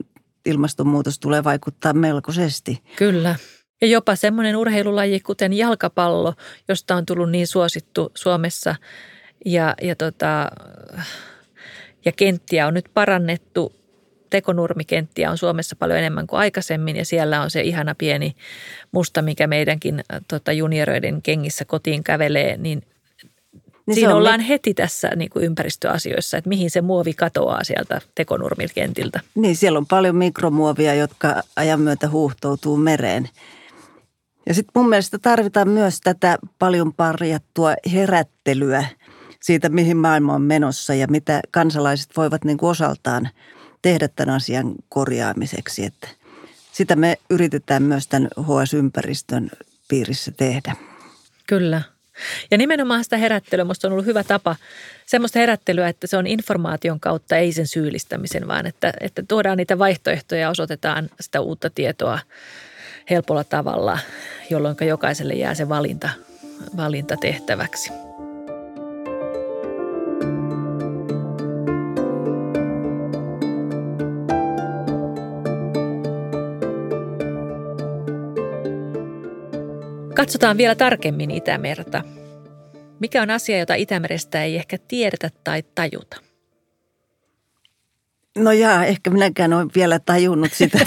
ilmastonmuutos 0.46 1.18
tulee 1.18 1.44
vaikuttaa 1.44 1.92
melkoisesti. 1.92 2.82
Kyllä. 2.96 3.36
Ja 3.80 3.86
jopa 3.86 4.16
semmoinen 4.16 4.56
urheilulaji 4.56 5.20
kuten 5.20 5.52
jalkapallo, 5.52 6.34
josta 6.68 6.96
on 6.96 7.06
tullut 7.06 7.30
niin 7.30 7.46
suosittu 7.46 8.10
Suomessa 8.14 8.74
ja, 9.44 9.74
ja, 9.82 9.96
tota, 9.96 10.50
ja 12.06 12.12
kenttiä 12.12 12.66
on 12.66 12.74
nyt 12.74 12.86
parannettu. 12.94 13.72
Tekonurmikenttiä 14.30 15.30
on 15.30 15.38
Suomessa 15.38 15.76
paljon 15.76 15.98
enemmän 15.98 16.26
kuin 16.26 16.40
aikaisemmin 16.40 16.96
ja 16.96 17.04
siellä 17.04 17.42
on 17.42 17.50
se 17.50 17.60
ihana 17.60 17.94
pieni 17.94 18.36
musta, 18.92 19.22
mikä 19.22 19.46
meidänkin 19.46 20.04
tota, 20.28 20.52
junioreiden 20.52 21.22
kengissä 21.22 21.64
kotiin 21.64 22.04
kävelee, 22.04 22.56
niin 22.56 22.82
niin 23.86 23.94
Siinä 23.94 24.10
on 24.10 24.16
ollaan 24.16 24.40
me... 24.40 24.48
heti 24.48 24.74
tässä 24.74 25.10
niin 25.16 25.30
kuin 25.30 25.44
ympäristöasioissa, 25.44 26.36
että 26.36 26.48
mihin 26.48 26.70
se 26.70 26.80
muovi 26.80 27.14
katoaa 27.14 27.64
sieltä 27.64 28.00
tekonurmikentiltä. 28.14 29.20
Niin, 29.34 29.56
siellä 29.56 29.78
on 29.78 29.86
paljon 29.86 30.16
mikromuovia, 30.16 30.94
jotka 30.94 31.42
ajan 31.56 31.80
myötä 31.80 32.08
huuhtoutuu 32.08 32.76
mereen. 32.76 33.28
Ja 34.46 34.54
sitten 34.54 34.72
mun 34.74 34.88
mielestä 34.88 35.18
tarvitaan 35.18 35.68
myös 35.68 36.00
tätä 36.00 36.38
paljon 36.58 36.94
parjattua 36.94 37.74
herättelyä 37.92 38.84
siitä, 39.46 39.68
mihin 39.68 39.96
maailma 39.96 40.34
on 40.34 40.42
menossa 40.42 40.94
ja 40.94 41.06
mitä 41.06 41.40
kansalaiset 41.50 42.16
voivat 42.16 42.44
niin 42.44 42.58
kuin 42.58 42.70
osaltaan 42.70 43.28
tehdä 43.82 44.08
tämän 44.08 44.34
asian 44.34 44.74
korjaamiseksi. 44.88 45.84
Että 45.84 46.08
sitä 46.72 46.96
me 46.96 47.18
yritetään 47.30 47.82
myös 47.82 48.06
tämän 48.06 48.28
HS-ympäristön 48.40 49.50
piirissä 49.88 50.32
tehdä. 50.36 50.76
Kyllä. 51.46 51.82
Ja 52.50 52.58
nimenomaan 52.58 53.04
sitä 53.04 53.16
herättelyä 53.16 53.64
minusta 53.64 53.88
on 53.88 53.92
ollut 53.92 54.06
hyvä 54.06 54.24
tapa, 54.24 54.56
semmoista 55.06 55.38
herättelyä, 55.38 55.88
että 55.88 56.06
se 56.06 56.16
on 56.16 56.26
informaation 56.26 57.00
kautta, 57.00 57.36
ei 57.36 57.52
sen 57.52 57.66
syyllistämisen, 57.66 58.48
vaan 58.48 58.66
että, 58.66 58.92
että 59.00 59.22
tuodaan 59.28 59.56
niitä 59.56 59.78
vaihtoehtoja 59.78 60.40
ja 60.40 60.50
osoitetaan 60.50 61.10
sitä 61.20 61.40
uutta 61.40 61.70
tietoa 61.70 62.18
helpolla 63.10 63.44
tavalla, 63.44 63.98
jolloin 64.50 64.76
jokaiselle 64.86 65.34
jää 65.34 65.54
se 65.54 65.68
valinta, 65.68 66.08
valinta 66.76 67.16
tehtäväksi. 67.16 68.05
Katsotaan 80.16 80.56
vielä 80.56 80.74
tarkemmin 80.74 81.30
Itämerta. 81.30 82.04
Mikä 83.00 83.22
on 83.22 83.30
asia, 83.30 83.58
jota 83.58 83.74
Itämerestä 83.74 84.44
ei 84.44 84.56
ehkä 84.56 84.78
tiedetä 84.88 85.30
tai 85.44 85.62
tajuta? 85.74 86.16
No 88.38 88.52
jaa, 88.52 88.84
ehkä 88.84 89.10
minäkään 89.10 89.52
olen 89.52 89.70
vielä 89.74 89.98
tajunnut 89.98 90.52
sitä. 90.52 90.78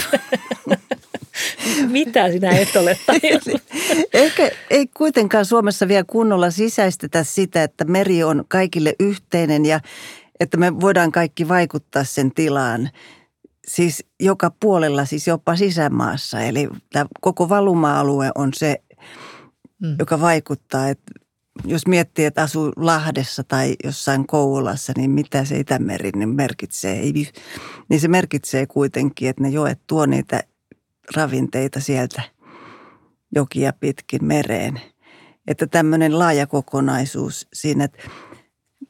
Mitä 1.86 2.32
sinä 2.32 2.50
et 2.50 2.76
ole 2.76 2.98
tajunnut? 3.06 3.62
ehkä 4.12 4.50
ei 4.70 4.86
kuitenkaan 4.86 5.44
Suomessa 5.44 5.88
vielä 5.88 6.04
kunnolla 6.06 6.50
sisäistetä 6.50 7.24
sitä, 7.24 7.62
että 7.62 7.84
meri 7.84 8.24
on 8.24 8.44
kaikille 8.48 8.94
yhteinen 9.00 9.66
ja 9.66 9.80
että 10.40 10.56
me 10.56 10.80
voidaan 10.80 11.12
kaikki 11.12 11.48
vaikuttaa 11.48 12.04
sen 12.04 12.34
tilaan. 12.34 12.90
Siis 13.66 14.04
joka 14.20 14.50
puolella, 14.60 15.04
siis 15.04 15.26
jopa 15.26 15.56
sisämaassa. 15.56 16.40
Eli 16.40 16.68
tämä 16.92 17.06
koko 17.20 17.48
valuma-alue 17.48 18.30
on 18.34 18.50
se, 18.54 18.80
mm. 19.80 19.96
joka 19.98 20.20
vaikuttaa. 20.20 20.88
Että 20.88 21.12
jos 21.64 21.86
miettii, 21.86 22.24
että 22.24 22.42
asuu 22.42 22.72
Lahdessa 22.76 23.44
tai 23.44 23.76
jossain 23.84 24.26
Kouvolassa, 24.26 24.92
niin 24.96 25.10
mitä 25.10 25.44
se 25.44 25.58
Itämeri 25.58 26.10
niin 26.16 26.28
merkitsee? 26.28 27.00
Ei, 27.00 27.12
niin 27.88 28.00
se 28.00 28.08
merkitsee 28.08 28.66
kuitenkin, 28.66 29.28
että 29.28 29.42
ne 29.42 29.48
joet 29.48 29.80
tuo 29.86 30.06
niitä 30.06 30.42
ravinteita 31.16 31.80
sieltä 31.80 32.22
jokia 33.34 33.72
pitkin 33.72 34.24
mereen. 34.24 34.80
Että 35.46 35.66
tämmöinen 35.66 36.18
laaja 36.18 36.46
kokonaisuus 36.46 37.48
siinä, 37.52 37.84
että 37.84 37.98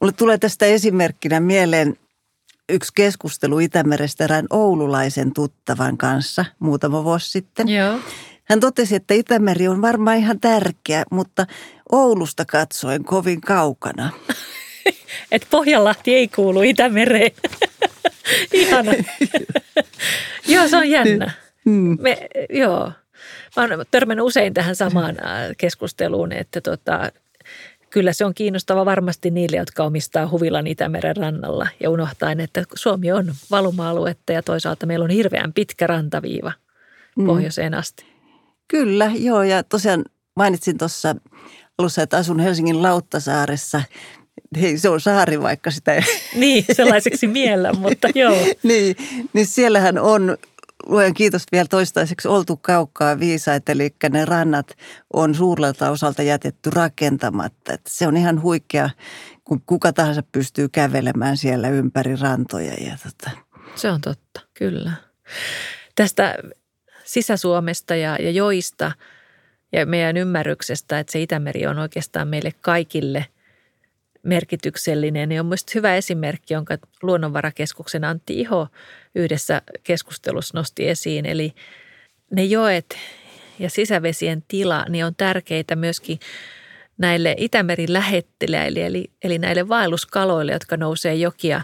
mulle 0.01 0.13
tulee 0.13 0.37
tästä 0.37 0.65
esimerkkinä 0.65 1.39
mieleen 1.39 1.97
yksi 2.69 2.91
keskustelu 2.95 3.59
Itämerestä 3.59 4.23
erään 4.23 4.45
oululaisen 4.49 5.33
tuttavan 5.33 5.97
kanssa 5.97 6.45
muutama 6.59 7.03
vuosi 7.03 7.29
sitten. 7.29 7.69
Joo. 7.69 7.99
Hän 8.51 8.59
totesi, 8.59 8.95
että 8.95 9.13
Itämeri 9.13 9.67
on 9.67 9.81
varmaan 9.81 10.17
ihan 10.17 10.39
tärkeä, 10.39 11.03
mutta 11.11 11.45
Oulusta 11.91 12.45
katsoen 12.45 13.03
kovin 13.03 13.41
kaukana. 13.41 14.09
että 15.31 15.47
Pohjanlahti 15.51 16.15
ei 16.15 16.27
kuulu 16.27 16.61
Itämereen. 16.61 17.31
Ihana. 18.53 18.91
joo, 20.53 20.67
se 20.67 20.77
on 20.77 20.89
jännä. 20.89 21.31
Mm. 21.65 21.97
Me, 22.01 22.27
joo. 22.49 22.91
Mä 23.57 23.63
oon 23.63 23.85
törmännyt 23.91 24.25
usein 24.25 24.53
tähän 24.53 24.75
samaan 24.75 25.17
äh, 25.25 25.51
keskusteluun, 25.57 26.31
että 26.31 26.61
tota, 26.61 27.11
kyllä 27.89 28.13
se 28.13 28.25
on 28.25 28.33
kiinnostava 28.33 28.85
varmasti 28.85 29.31
niille, 29.31 29.57
jotka 29.57 29.83
omistaa 29.83 30.27
huvilan 30.27 30.67
Itämeren 30.67 31.17
rannalla 31.17 31.67
ja 31.79 31.89
unohtaen, 31.89 32.39
että 32.39 32.63
Suomi 32.75 33.11
on 33.11 33.33
valuma-aluetta 33.51 34.31
ja 34.31 34.41
toisaalta 34.43 34.85
meillä 34.85 35.03
on 35.03 35.09
hirveän 35.09 35.53
pitkä 35.53 35.87
rantaviiva 35.87 36.51
mm. 37.15 37.25
pohjoiseen 37.25 37.73
asti. 37.73 38.10
Kyllä, 38.71 39.11
joo 39.15 39.43
ja 39.43 39.63
tosiaan 39.63 40.05
mainitsin 40.35 40.77
tuossa 40.77 41.15
alussa, 41.77 42.01
että 42.01 42.17
asun 42.17 42.39
Helsingin 42.39 42.81
Lauttasaaressa. 42.81 43.81
Hei, 44.61 44.77
se 44.77 44.89
on 44.89 45.01
saari, 45.01 45.41
vaikka 45.41 45.71
sitä 45.71 45.93
ei... 45.93 46.01
Niin, 46.35 46.65
sellaiseksi 46.71 47.27
miellä, 47.27 47.73
mutta 47.73 48.07
joo. 48.15 48.37
niin, 48.63 48.95
niin 49.33 49.45
siellähän 49.45 49.97
on 49.97 50.37
luen 50.85 51.13
kiitos 51.13 51.43
vielä 51.51 51.67
toistaiseksi 51.69 52.27
oltu 52.27 52.57
kaukkaa 52.57 53.19
viisaat, 53.19 53.69
eli 53.69 53.95
ne 54.09 54.25
rannat 54.25 54.77
on 55.13 55.35
suurelta 55.35 55.91
osalta 55.91 56.23
jätetty 56.23 56.69
rakentamatta. 56.69 57.73
Että 57.73 57.89
se 57.93 58.07
on 58.07 58.17
ihan 58.17 58.41
huikea, 58.41 58.89
kun 59.43 59.61
kuka 59.65 59.93
tahansa 59.93 60.23
pystyy 60.31 60.69
kävelemään 60.69 61.37
siellä 61.37 61.69
ympäri 61.69 62.15
rantoja. 62.15 62.73
Ja 62.73 62.97
tota. 63.03 63.37
Se 63.75 63.91
on 63.91 64.01
totta, 64.01 64.41
kyllä. 64.53 64.91
Tästä 65.95 66.35
Sisä-Suomesta 67.11 67.95
ja, 67.95 68.17
ja 68.19 68.31
joista 68.31 68.91
ja 69.71 69.85
meidän 69.85 70.17
ymmärryksestä, 70.17 70.99
että 70.99 71.11
se 71.11 71.21
Itämeri 71.21 71.67
on 71.67 71.79
oikeastaan 71.79 72.27
meille 72.27 72.51
kaikille 72.61 73.25
merkityksellinen, 74.23 75.29
niin 75.29 75.39
on 75.39 75.45
mielestäni 75.45 75.75
hyvä 75.75 75.95
esimerkki, 75.95 76.53
jonka 76.53 76.77
Luonnonvarakeskuksen 77.01 78.03
Antti 78.03 78.39
Iho 78.39 78.67
yhdessä 79.15 79.61
keskustelussa 79.83 80.57
nosti 80.57 80.89
esiin. 80.89 81.25
Eli 81.25 81.53
ne 82.31 82.43
joet 82.43 82.97
ja 83.59 83.69
sisävesien 83.69 84.43
tila 84.47 84.85
niin 84.89 85.05
on 85.05 85.15
tärkeitä 85.15 85.75
myöskin 85.75 86.19
näille 86.97 87.35
Itämerin 87.37 87.93
lähettelijöille, 87.93 88.85
eli, 88.85 89.11
eli 89.23 89.37
näille 89.37 89.67
vaelluskaloille, 89.67 90.51
jotka 90.51 90.77
nousee 90.77 91.15
jokia, 91.15 91.61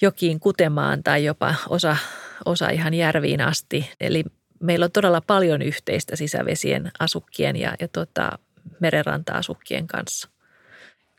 jokiin 0.00 0.40
kutemaan 0.40 1.02
tai 1.02 1.24
jopa 1.24 1.54
osa, 1.68 1.96
osa 2.44 2.70
ihan 2.70 2.94
järviin 2.94 3.40
asti. 3.40 3.90
Eli 4.00 4.24
meillä 4.60 4.84
on 4.84 4.92
todella 4.92 5.20
paljon 5.20 5.62
yhteistä 5.62 6.16
sisävesien 6.16 6.92
asukkien 6.98 7.56
ja, 7.56 7.74
ja 7.80 7.88
tota, 7.88 8.38
merenranta-asukkien 8.80 9.86
kanssa. 9.86 10.28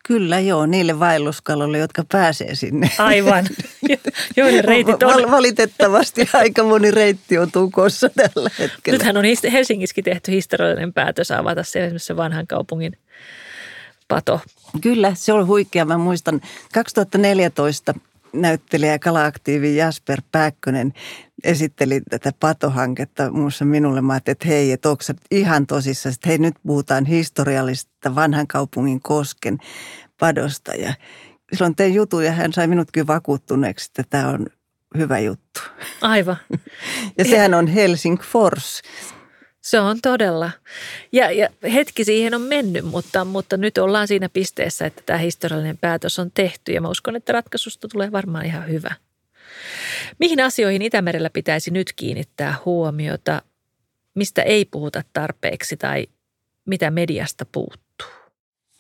Kyllä 0.07 0.39
joo, 0.39 0.65
niille 0.65 0.99
vaelluskaloille, 0.99 1.77
jotka 1.77 2.03
pääsee 2.11 2.55
sinne. 2.55 2.91
Aivan, 2.97 3.45
joiden 4.37 4.63
reitit 4.63 5.03
on. 5.03 5.31
Valitettavasti 5.31 6.29
aika 6.33 6.63
moni 6.63 6.91
reitti 6.91 7.37
on 7.37 7.51
tukossa 7.51 8.09
tällä 8.09 8.49
hetkellä. 8.59 8.97
Nythän 8.97 9.17
on 9.17 9.23
Helsingissäkin 9.51 10.03
tehty 10.03 10.31
historiallinen 10.31 10.93
päätös 10.93 11.31
avata 11.31 11.63
se 11.63 11.83
esimerkiksi 11.83 12.15
vanhan 12.15 12.47
kaupungin 12.47 12.97
pato. 14.07 14.41
Kyllä, 14.81 15.11
se 15.15 15.33
on 15.33 15.47
huikea. 15.47 15.85
Mä 15.85 15.97
muistan 15.97 16.41
2014 16.73 17.93
näyttelijä 18.41 18.99
kalaaktiivi 18.99 19.75
Jasper 19.75 20.21
Pääkkönen 20.31 20.93
esitteli 21.43 22.01
tätä 22.09 22.31
patohanketta 22.39 23.31
muussa 23.31 23.65
minulle. 23.65 24.01
Mä 24.01 24.13
ajattelin, 24.13 24.33
että 24.33 24.47
hei, 24.47 24.71
että 24.71 24.89
onko 24.89 25.03
ihan 25.31 25.67
tosissaan, 25.67 26.13
että 26.13 26.29
hei 26.29 26.37
nyt 26.37 26.55
puhutaan 26.67 27.05
historiallisesta 27.05 28.15
vanhan 28.15 28.47
kaupungin 28.47 29.01
kosken 29.01 29.57
padosta. 30.19 30.75
Ja 30.75 30.93
silloin 31.53 31.75
tein 31.75 31.93
jutun 31.93 32.25
ja 32.25 32.31
hän 32.31 32.53
sai 32.53 32.67
minutkin 32.67 33.07
vakuuttuneeksi, 33.07 33.85
että 33.85 34.03
tämä 34.09 34.29
on 34.29 34.45
hyvä 34.97 35.19
juttu. 35.19 35.61
Aivan. 36.01 36.37
ja 37.17 37.25
sehän 37.25 37.53
on 37.53 37.67
Helsingfors. 37.67 38.81
Se 39.67 39.79
on 39.79 40.01
todella. 40.01 40.51
Ja, 41.11 41.31
ja 41.31 41.49
hetki 41.73 42.03
siihen 42.03 42.33
on 42.33 42.41
mennyt, 42.41 42.85
mutta, 42.85 43.25
mutta 43.25 43.57
nyt 43.57 43.77
ollaan 43.77 44.07
siinä 44.07 44.29
pisteessä, 44.29 44.85
että 44.85 45.01
tämä 45.05 45.19
historiallinen 45.19 45.77
päätös 45.77 46.19
on 46.19 46.31
tehty 46.33 46.71
ja 46.71 46.81
mä 46.81 46.89
uskon, 46.89 47.15
että 47.15 47.33
ratkaisusta 47.33 47.87
tulee 47.87 48.11
varmaan 48.11 48.45
ihan 48.45 48.69
hyvä. 48.69 48.95
Mihin 50.19 50.39
asioihin 50.41 50.81
Itämerellä 50.81 51.29
pitäisi 51.29 51.71
nyt 51.71 51.93
kiinnittää 51.95 52.55
huomiota, 52.65 53.41
mistä 54.13 54.41
ei 54.41 54.65
puhuta 54.65 55.03
tarpeeksi 55.13 55.77
tai 55.77 56.07
mitä 56.65 56.91
mediasta 56.91 57.45
puuttuu? 57.51 58.07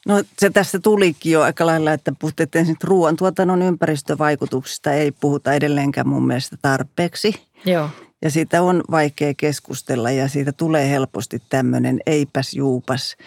No 0.05 0.23
se 0.39 0.49
tässä 0.49 0.79
tulikin 0.79 1.31
jo 1.31 1.41
aika 1.41 1.65
lailla, 1.65 1.93
että 1.93 2.11
puhuttiin 2.19 2.49
ensin 2.55 2.77
ruoantuotannon 2.83 3.61
ympäristövaikutuksista 3.61 4.93
ei 4.93 5.11
puhuta 5.11 5.53
edelleenkään 5.53 6.07
mun 6.07 6.27
mielestä 6.27 6.57
tarpeeksi. 6.61 7.35
Joo. 7.65 7.89
Ja 8.21 8.31
siitä 8.31 8.61
on 8.61 8.83
vaikea 8.91 9.33
keskustella 9.37 10.11
ja 10.11 10.27
siitä 10.27 10.51
tulee 10.51 10.89
helposti 10.89 11.41
tämmöinen 11.49 11.99
eipäs 12.05 12.53
juupas, 12.53 13.17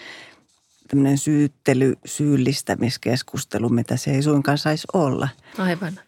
tämmöinen 0.89 1.19
syyttely, 1.19 1.95
syyllistämiskeskustelu, 2.05 3.69
mitä 3.69 3.97
se 3.97 4.11
ei 4.11 4.23
suinkaan 4.23 4.59
saisi 4.59 4.87
olla. 4.93 5.29
Aivan. 5.59 6.01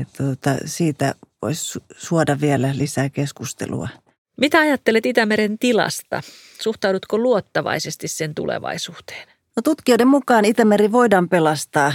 Et, 0.00 0.08
tuota, 0.16 0.56
siitä 0.64 1.14
voisi 1.42 1.78
suoda 1.96 2.40
vielä 2.40 2.76
lisää 2.76 3.10
keskustelua. 3.10 3.88
Mitä 4.36 4.58
ajattelet 4.58 5.06
Itämeren 5.06 5.58
tilasta? 5.58 6.22
Suhtaudutko 6.62 7.18
luottavaisesti 7.18 8.08
sen 8.08 8.34
tulevaisuuteen? 8.34 9.28
No 9.56 9.62
tutkijoiden 9.62 10.08
mukaan 10.08 10.44
Itämeri 10.44 10.92
voidaan 10.92 11.28
pelastaa, 11.28 11.92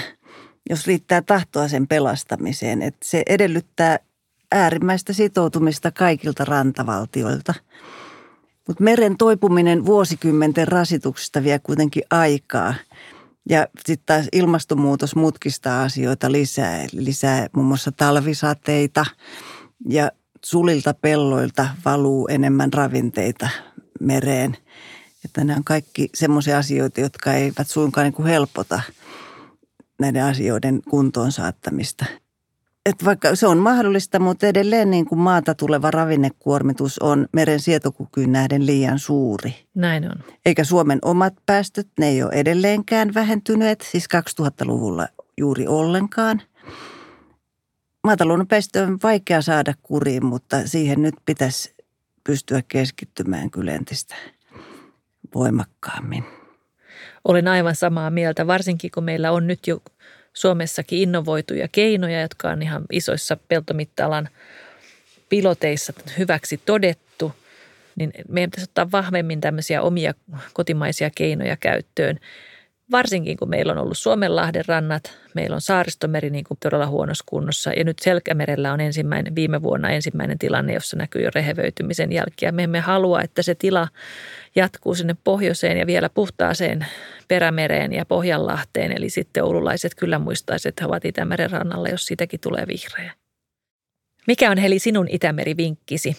jos 0.70 0.88
riittää 0.88 1.22
tahtoa 1.22 1.68
sen 1.68 1.88
pelastamiseen. 1.88 2.82
Et 2.82 2.96
se 3.04 3.24
edellyttää 3.28 4.00
äärimmäistä 4.52 5.14
sitoutumista 5.14 5.92
kaikilta 5.92 6.46
rantavaltioilta. 6.46 7.54
Mutta 8.68 8.84
meren 8.84 9.18
toipuminen 9.18 9.86
vuosikymmenten 9.86 10.68
rasituksista 10.68 11.44
vie 11.44 11.60
kuitenkin 11.60 12.04
aikaa. 12.12 12.74
Ja 13.50 13.68
sitten 13.86 14.06
taas 14.06 14.28
ilmastonmuutos 14.32 15.16
mutkistaa 15.16 15.84
asioita 15.84 16.32
lisää, 16.32 16.86
lisää 16.92 17.48
muun 17.56 17.68
muassa 17.68 17.92
talvisateita 17.92 19.06
ja 19.90 20.12
sulilta 20.46 20.94
pelloilta 20.94 21.68
valuu 21.86 22.28
enemmän 22.28 22.74
ravinteita 22.74 23.50
mereen. 24.00 24.58
Että 25.26 25.44
nämä 25.44 25.58
on 25.58 25.64
kaikki 25.64 26.10
semmoisia 26.14 26.58
asioita, 26.58 27.02
jotka 27.02 27.34
eivät 27.34 27.68
suinkaan 27.68 28.06
niin 28.06 28.14
kuin 28.14 28.28
helpota 28.28 28.82
näiden 30.00 30.24
asioiden 30.24 30.82
kuntoon 30.90 31.32
saattamista. 31.32 32.06
Et 32.86 33.06
vaikka 33.06 33.36
se 33.36 33.48
on 33.48 33.58
mahdollista, 33.58 34.20
mutta 34.20 34.48
edelleen 34.48 34.92
niin 34.92 35.06
kuin 35.06 35.20
maata 35.20 35.56
tuleva 35.56 35.92
ravinnekuormitus 35.92 37.00
on 37.00 37.28
meren 37.34 37.60
sietokykyyn 37.60 38.32
nähden 38.32 38.66
liian 38.66 39.00
suuri. 39.00 39.56
Näin 39.76 40.06
on. 40.06 40.16
Eikä 40.46 40.64
Suomen 40.64 41.00
omat 41.02 41.34
päästöt, 41.46 41.88
ne 42.00 42.08
ei 42.08 42.24
ole 42.24 42.32
edelleenkään 42.34 43.14
vähentyneet, 43.14 43.82
siis 43.82 44.08
2000-luvulla 44.42 45.08
juuri 45.38 45.68
ollenkaan. 45.68 46.42
Maatalouden 48.04 48.48
päästö 48.48 48.84
on 48.84 49.00
vaikea 49.04 49.42
saada 49.42 49.74
kuriin, 49.84 50.26
mutta 50.26 50.68
siihen 50.68 51.02
nyt 51.02 51.16
pitäisi 51.26 51.76
pystyä 52.24 52.62
keskittymään 52.68 53.52
kyllä 53.52 53.72
entistä 53.72 54.16
voimakkaammin. 55.36 56.24
Olen 57.24 57.48
aivan 57.48 57.76
samaa 57.76 58.10
mieltä, 58.10 58.48
varsinkin 58.48 58.92
kun 58.92 59.04
meillä 59.04 59.32
on 59.32 59.48
nyt 59.48 59.68
jo 59.68 59.82
Suomessakin 60.36 61.00
innovoituja 61.00 61.68
keinoja, 61.72 62.22
jotka 62.22 62.50
on 62.50 62.62
ihan 62.62 62.84
isoissa 62.92 63.38
peltomittalan 63.48 64.30
piloteissa 65.30 65.94
hyväksi 66.18 66.62
todettu, 66.66 67.32
niin 67.96 68.12
meidän 68.30 68.52
pitäisi 68.52 68.70
ottaa 68.70 68.92
vahvemmin 68.92 69.42
tämmöisiä 69.42 69.82
omia 69.82 70.14
kotimaisia 70.54 71.10
keinoja 71.16 71.58
käyttöön. 71.58 72.20
Varsinkin 72.92 73.38
kun 73.38 73.50
meillä 73.50 73.72
on 73.72 73.78
ollut 73.78 73.98
Suomenlahden 73.98 74.66
rannat, 74.68 75.18
meillä 75.34 75.54
on 75.54 75.62
saaristomeri 75.62 76.30
niin 76.30 76.44
kuin 76.44 76.58
todella 76.62 76.88
huonossa 76.88 77.24
kunnossa 77.28 77.72
ja 77.74 77.84
nyt 77.84 78.00
Selkämerellä 78.00 78.74
on 78.74 78.82
ensimmäinen, 78.82 79.36
viime 79.36 79.62
vuonna 79.62 79.90
ensimmäinen 79.90 80.40
tilanne, 80.40 80.74
jossa 80.74 80.98
näkyy 80.98 81.22
jo 81.22 81.30
rehevöitymisen 81.36 82.12
jälkiä. 82.12 82.52
Me 82.52 82.64
emme 82.64 82.80
halua, 82.80 83.22
että 83.22 83.42
se 83.42 83.56
tila 83.56 83.88
jatkuu 84.56 84.96
sinne 84.96 85.16
pohjoiseen 85.24 85.78
ja 85.78 85.88
vielä 85.88 86.10
puhtaaseen 86.10 86.86
perämereen 87.28 87.94
ja 87.94 88.06
Pohjanlahteen. 88.06 88.92
Eli 88.92 89.10
sitten 89.10 89.44
oululaiset 89.44 89.96
kyllä 89.96 90.20
muistaisivat, 90.20 90.72
että 90.72 90.84
he 90.84 90.88
ovat 90.88 91.06
Itämeren 91.06 91.52
rannalla, 91.52 91.90
jos 91.90 92.06
siitäkin 92.06 92.40
tulee 92.40 92.68
vihreä. 92.68 93.14
Mikä 94.28 94.52
on 94.52 94.58
Heli 94.58 94.80
sinun 94.80 95.08
Itämeri-vinkkisi? 95.10 96.18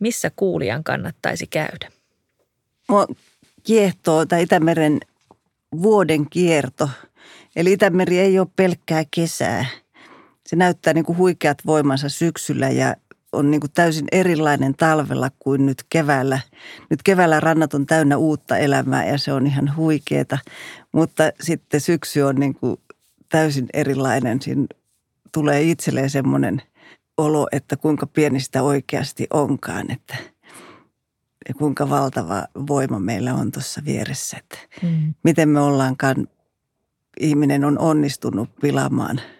Missä 0.00 0.30
kuulijan 0.36 0.84
kannattaisi 0.84 1.46
käydä? 1.46 1.92
Mua 2.88 3.06
kiehtoo 3.64 4.26
tämä 4.26 4.40
Itämeren 4.40 5.00
vuoden 5.82 6.30
kierto. 6.30 6.90
Eli 7.56 7.72
Itämeri 7.72 8.18
ei 8.18 8.38
ole 8.38 8.48
pelkkää 8.56 9.04
kesää. 9.10 9.66
Se 10.46 10.56
näyttää 10.56 10.92
niin 10.92 11.04
kuin 11.04 11.18
huikeat 11.18 11.58
voimansa 11.66 12.08
syksyllä 12.08 12.68
ja 12.68 12.96
on 13.32 13.50
niin 13.50 13.60
kuin 13.60 13.72
täysin 13.74 14.06
erilainen 14.12 14.74
talvella 14.74 15.30
kuin 15.38 15.66
nyt 15.66 15.84
keväällä. 15.90 16.40
Nyt 16.90 17.02
keväällä 17.02 17.40
rannat 17.40 17.74
on 17.74 17.86
täynnä 17.86 18.16
uutta 18.16 18.58
elämää 18.58 19.06
ja 19.06 19.18
se 19.18 19.32
on 19.32 19.46
ihan 19.46 19.76
huikeeta, 19.76 20.38
mutta 20.92 21.32
sitten 21.40 21.80
syksy 21.80 22.20
on 22.20 22.36
niin 22.36 22.54
kuin 22.54 22.76
täysin 23.28 23.66
erilainen. 23.72 24.42
Siinä 24.42 24.66
tulee 25.32 25.62
itselleen 25.62 26.10
semmoinen 26.10 26.62
olo, 27.16 27.48
että 27.52 27.76
kuinka 27.76 28.06
pieni 28.06 28.40
sitä 28.40 28.62
oikeasti 28.62 29.26
onkaan, 29.32 29.90
että 29.90 30.16
kuinka 31.54 31.90
valtava 31.90 32.44
voima 32.68 32.98
meillä 32.98 33.34
on 33.34 33.52
tuossa 33.52 33.82
vieressä. 33.84 34.36
Että 34.36 34.58
mm. 34.82 35.14
Miten 35.22 35.48
me 35.48 35.60
ollaankaan, 35.60 36.28
ihminen 37.20 37.64
on 37.64 37.78
onnistunut 37.78 38.50
pilaamaan– 38.60 39.20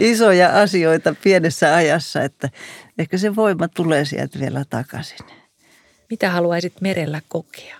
isoja 0.00 0.60
asioita 0.60 1.14
pienessä 1.22 1.74
ajassa, 1.74 2.22
että 2.22 2.50
ehkä 2.98 3.18
se 3.18 3.36
voima 3.36 3.68
tulee 3.68 4.04
sieltä 4.04 4.40
vielä 4.40 4.64
takaisin. 4.70 5.18
Mitä 6.10 6.30
haluaisit 6.30 6.80
merellä 6.80 7.20
kokea? 7.28 7.76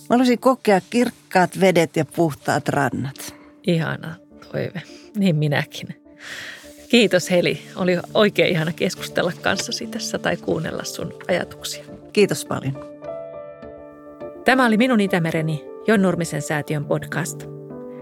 Mä 0.00 0.06
haluaisin 0.10 0.38
kokea 0.38 0.80
kirkkaat 0.90 1.60
vedet 1.60 1.96
ja 1.96 2.04
puhtaat 2.04 2.68
rannat. 2.68 3.34
Ihana 3.66 4.14
toive. 4.52 4.82
Niin 5.16 5.36
minäkin. 5.36 5.88
Kiitos 6.92 7.30
Heli. 7.30 7.58
Oli 7.76 7.98
oikein 8.14 8.48
ihana 8.48 8.72
keskustella 8.76 9.32
kanssasi 9.42 9.86
tässä 9.86 10.18
tai 10.18 10.36
kuunnella 10.36 10.84
sun 10.84 11.14
ajatuksia. 11.28 11.84
Kiitos 12.12 12.44
paljon. 12.44 12.92
Tämä 14.44 14.66
oli 14.66 14.76
minun 14.76 15.00
Itämereni, 15.00 15.64
Jon 15.86 16.02
Nurmisen 16.02 16.42
säätiön 16.42 16.84
podcast. 16.84 17.44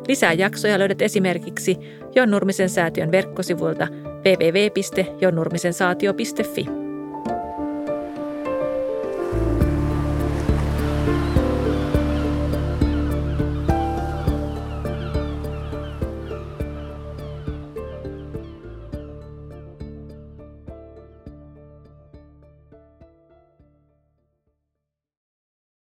Lisää 0.09 0.33
jaksoja 0.33 0.79
löydät 0.79 1.03
esimerkiksi 1.03 1.77
Jon 2.15 2.31
Nurmisen 2.31 2.71
säätiön 2.71 3.11
verkkosivuilta 3.11 3.89
www.jonnurmisensaatio.fi. 4.25 6.90